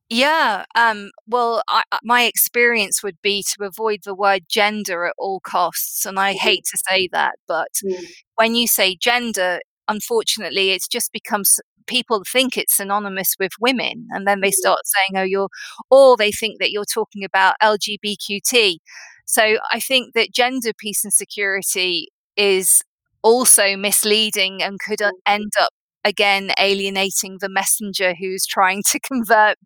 [0.10, 0.64] Yeah.
[0.76, 6.06] Um, well, I, my experience would be to avoid the word gender at all costs.
[6.06, 8.06] And I hate to say that, but mm.
[8.36, 14.08] when you say gender, unfortunately, it's just becomes people think it's synonymous with women.
[14.12, 15.50] And then they start saying, oh, you're,
[15.90, 18.78] or they think that you're talking about LGBTQT.
[19.26, 22.82] So I think that gender, peace, and security is
[23.24, 25.70] also misleading and could uh, end up
[26.04, 29.58] again alienating the messenger who's trying to convert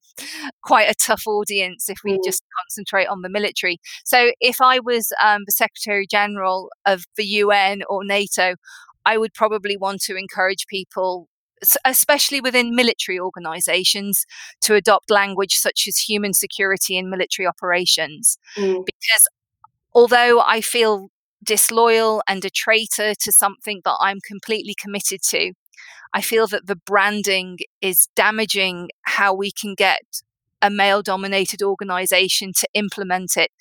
[0.62, 2.20] quite a tough audience if we mm.
[2.26, 3.80] just concentrate on the military.
[4.06, 8.56] So if I was um, the Secretary General of the UN or NATO,
[9.06, 11.28] I would probably want to encourage people
[11.86, 14.26] especially within military organizations,
[14.62, 18.38] to adopt language such as human security in military operations.
[18.58, 18.86] Mm.
[18.86, 19.28] Because
[19.94, 21.10] although I feel
[21.44, 25.54] disloyal and a traitor to something that I'm completely committed to,
[26.14, 30.02] I feel that the branding is damaging how we can get
[30.62, 33.52] a male dominated organization to implement it.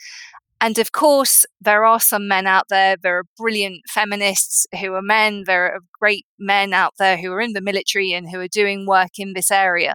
[0.61, 2.97] And of course, there are some men out there.
[3.03, 5.45] There are brilliant feminists who are men.
[5.47, 8.87] There are great men out there who are in the military and who are doing
[8.87, 9.95] work in this area.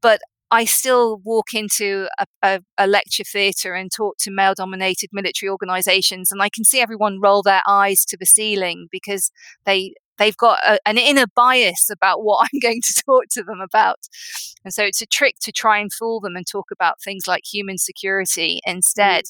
[0.00, 5.10] But I still walk into a, a, a lecture theatre and talk to male dominated
[5.12, 9.32] military organisations, and I can see everyone roll their eyes to the ceiling because
[9.64, 13.60] they they've got a, an inner bias about what I'm going to talk to them
[13.60, 14.00] about.
[14.64, 17.44] And so it's a trick to try and fool them and talk about things like
[17.44, 19.24] human security instead.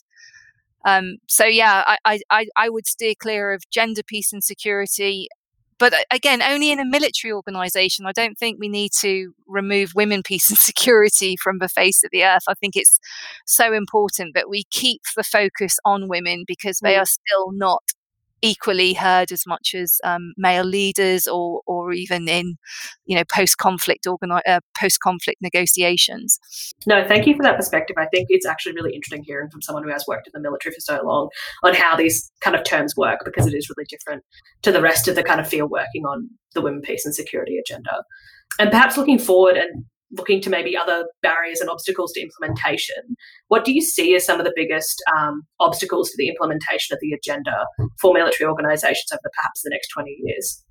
[0.84, 5.28] Um, so yeah, I, I, I would steer clear of gender, peace, and security.
[5.78, 8.06] But uh, again, only in a military organization.
[8.06, 12.10] I don't think we need to remove women, peace, and security from the face of
[12.12, 12.44] the earth.
[12.48, 13.00] I think it's
[13.46, 17.82] so important that we keep the focus on women because they are still not
[18.44, 22.56] equally heard as much as um, male leaders or or even in
[23.06, 26.38] you know post conflict organi- uh, post conflict negotiations.
[26.86, 27.96] No, thank you for that perspective.
[27.98, 30.74] I think it's actually really interesting hearing from someone who has worked in the military
[30.74, 31.30] for so long
[31.62, 34.22] on how these kind of terms work because it is really different
[34.62, 37.58] to the rest of the kind of field working on the women peace and security
[37.58, 38.04] agenda.
[38.58, 39.84] And perhaps looking forward and
[40.16, 43.16] looking to maybe other barriers and obstacles to implementation,
[43.48, 46.98] what do you see as some of the biggest um, obstacles to the implementation of
[47.00, 47.66] the agenda
[48.00, 50.62] for military organisations over perhaps the next 20 years?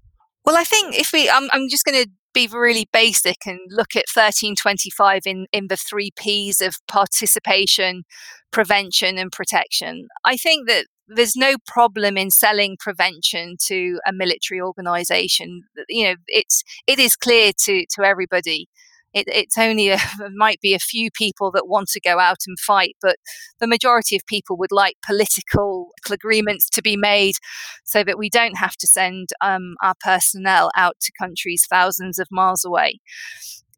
[0.46, 3.96] Well, I think if we, I'm, I'm just going to be really basic and look
[3.96, 8.04] at 1325 in, in the three P's of participation,
[8.52, 10.08] prevention, and protection.
[10.26, 16.16] I think that there's no problem in selling prevention to a military organization you know
[16.28, 18.68] it's it is clear to to everybody
[19.14, 19.98] it, it's only a,
[20.36, 23.18] might be a few people that want to go out and fight, but
[23.60, 27.36] the majority of people would like political agreements to be made
[27.84, 32.28] so that we don't have to send um, our personnel out to countries thousands of
[32.32, 33.00] miles away.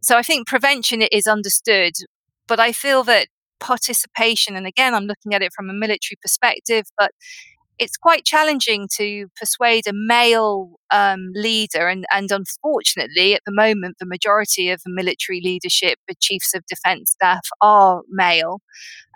[0.02, 1.94] So I think prevention is understood,
[2.48, 3.28] but I feel that
[3.60, 7.12] participation, and again, I'm looking at it from a military perspective, but
[7.78, 13.98] it's quite challenging to persuade a male um, leader, and, and unfortunately, at the moment,
[14.00, 18.62] the majority of the military leadership, the chiefs of defence staff, are male.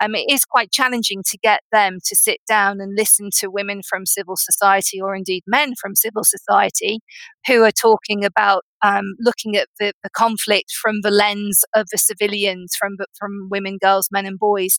[0.02, 3.82] Um, it is quite challenging to get them to sit down and listen to women
[3.88, 7.00] from civil society, or indeed men from civil society,
[7.46, 11.98] who are talking about um, looking at the, the conflict from the lens of the
[11.98, 14.78] civilians, from from women, girls, men, and boys.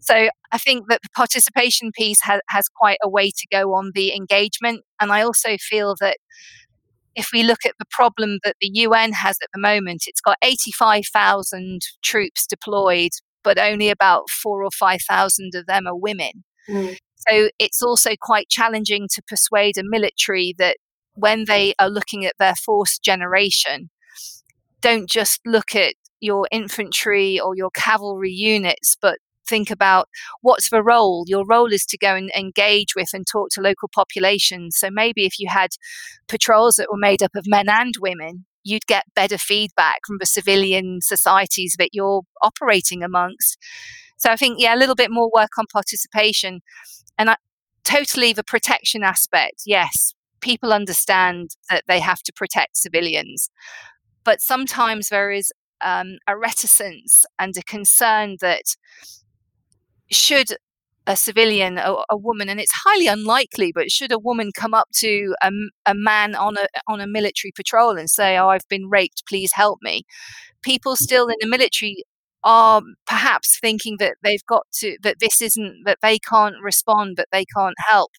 [0.00, 3.92] So I think that the participation piece ha- has quite a way to go on
[3.94, 4.82] the engagement.
[5.00, 6.16] And I also feel that
[7.14, 10.38] if we look at the problem that the UN has at the moment, it's got
[10.42, 13.10] 85,000 troops deployed,
[13.42, 16.44] but only about four or 5,000 of them are women.
[16.68, 16.96] Mm.
[17.28, 20.78] So it's also quite challenging to persuade a military that
[21.14, 23.90] when they are looking at their force generation,
[24.80, 29.18] don't just look at your infantry or your cavalry units, but
[29.50, 30.08] think about
[30.40, 31.24] what's the role.
[31.26, 34.76] Your role is to go and engage with and talk to local populations.
[34.78, 35.70] So maybe if you had
[36.28, 40.26] patrols that were made up of men and women, you'd get better feedback from the
[40.26, 43.58] civilian societies that you're operating amongst.
[44.16, 46.60] So I think, yeah, a little bit more work on participation.
[47.18, 47.36] And I,
[47.84, 53.50] totally the protection aspect, yes, people understand that they have to protect civilians.
[54.24, 58.76] But sometimes there is um, a reticence and a concern that
[60.10, 60.56] should
[61.06, 64.88] a civilian, a, a, woman, and it's highly unlikely, but should a woman come up
[64.92, 65.50] to a,
[65.86, 69.52] a, man on a on a military patrol and say, "Oh, I've been raped, please
[69.54, 70.02] help me,"
[70.62, 72.04] people still in the military
[72.42, 77.28] are perhaps thinking that they've got to that this isn't that they can't respond, that
[77.32, 78.12] they can't help.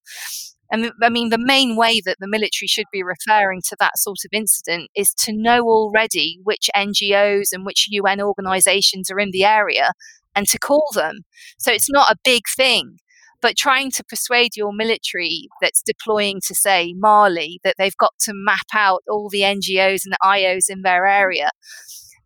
[0.71, 4.19] And I mean, the main way that the military should be referring to that sort
[4.23, 9.43] of incident is to know already which NGOs and which UN organizations are in the
[9.43, 9.91] area
[10.35, 11.21] and to call them.
[11.59, 12.97] So it's not a big thing.
[13.41, 18.33] But trying to persuade your military that's deploying to, say, Mali, that they've got to
[18.35, 21.49] map out all the NGOs and the IOs in their area,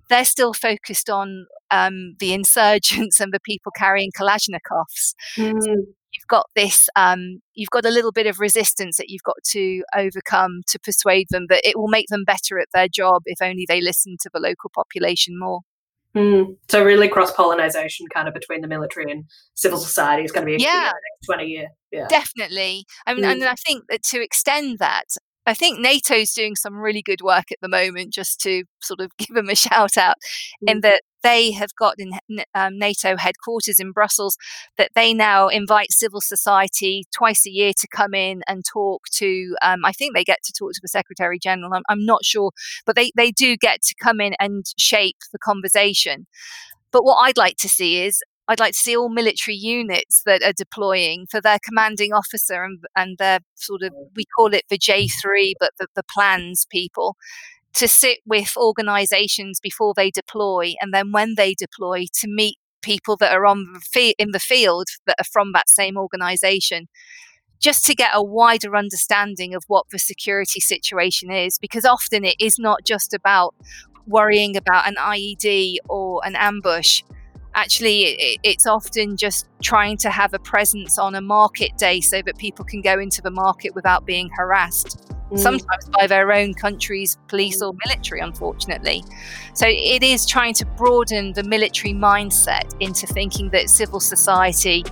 [0.09, 5.15] they're still focused on um, the insurgents and the people carrying Kalashnikovs.
[5.37, 5.63] Mm.
[5.63, 9.41] So you've got this, um, you've got a little bit of resistance that you've got
[9.51, 13.41] to overcome to persuade them that it will make them better at their job if
[13.41, 15.61] only they listen to the local population more.
[16.15, 16.55] Mm.
[16.69, 20.49] So really cross pollination kind of between the military and civil society is going to
[20.49, 20.91] be a yeah.
[20.91, 21.67] next 20 year.
[21.91, 22.07] Yeah.
[22.07, 22.85] Definitely.
[23.05, 23.31] I mean, mm.
[23.31, 25.05] and I think that to extend that,
[25.45, 29.11] I think NATO's doing some really good work at the moment, just to sort of
[29.17, 30.15] give them a shout out,
[30.63, 30.71] mm.
[30.71, 32.11] in that they have got in
[32.53, 34.37] um, NATO headquarters in Brussels
[34.77, 39.55] that they now invite civil society twice a year to come in and talk to.
[39.63, 41.73] Um, I think they get to talk to the Secretary General.
[41.73, 42.51] I'm, I'm not sure,
[42.85, 46.27] but they, they do get to come in and shape the conversation.
[46.91, 50.43] But what I'd like to see is I'd like to see all military units that
[50.43, 54.77] are deploying for their commanding officer and, and their sort of, we call it the
[54.77, 57.15] J3, but the, the plans people,
[57.75, 60.73] to sit with organizations before they deploy.
[60.81, 63.79] And then when they deploy, to meet people that are on
[64.17, 66.87] in the field that are from that same organization
[67.59, 72.35] just to get a wider understanding of what the security situation is because often it
[72.39, 73.55] is not just about
[74.05, 77.01] worrying about an IED or an ambush
[77.55, 82.37] actually it's often just trying to have a presence on a market day so that
[82.37, 85.39] people can go into the market without being harassed mm.
[85.39, 89.03] sometimes by their own country's police or military unfortunately
[89.53, 94.83] so it is trying to broaden the military mindset into thinking that civil society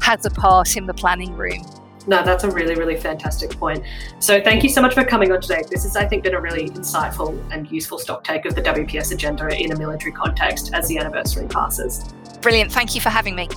[0.00, 1.62] has a part in the planning room
[2.06, 3.84] no, that's a really, really fantastic point.
[4.20, 5.62] So thank you so much for coming on today.
[5.70, 9.12] This has, I think, been a really insightful and useful stock take of the WPS
[9.12, 12.04] agenda in a military context as the anniversary passes.
[12.40, 12.72] Brilliant.
[12.72, 13.48] Thank you for having me.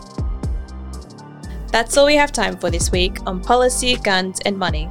[1.71, 4.89] That's all we have time for this week on policy, guns, and money.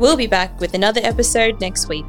[0.00, 2.06] We'll be back with another episode next week.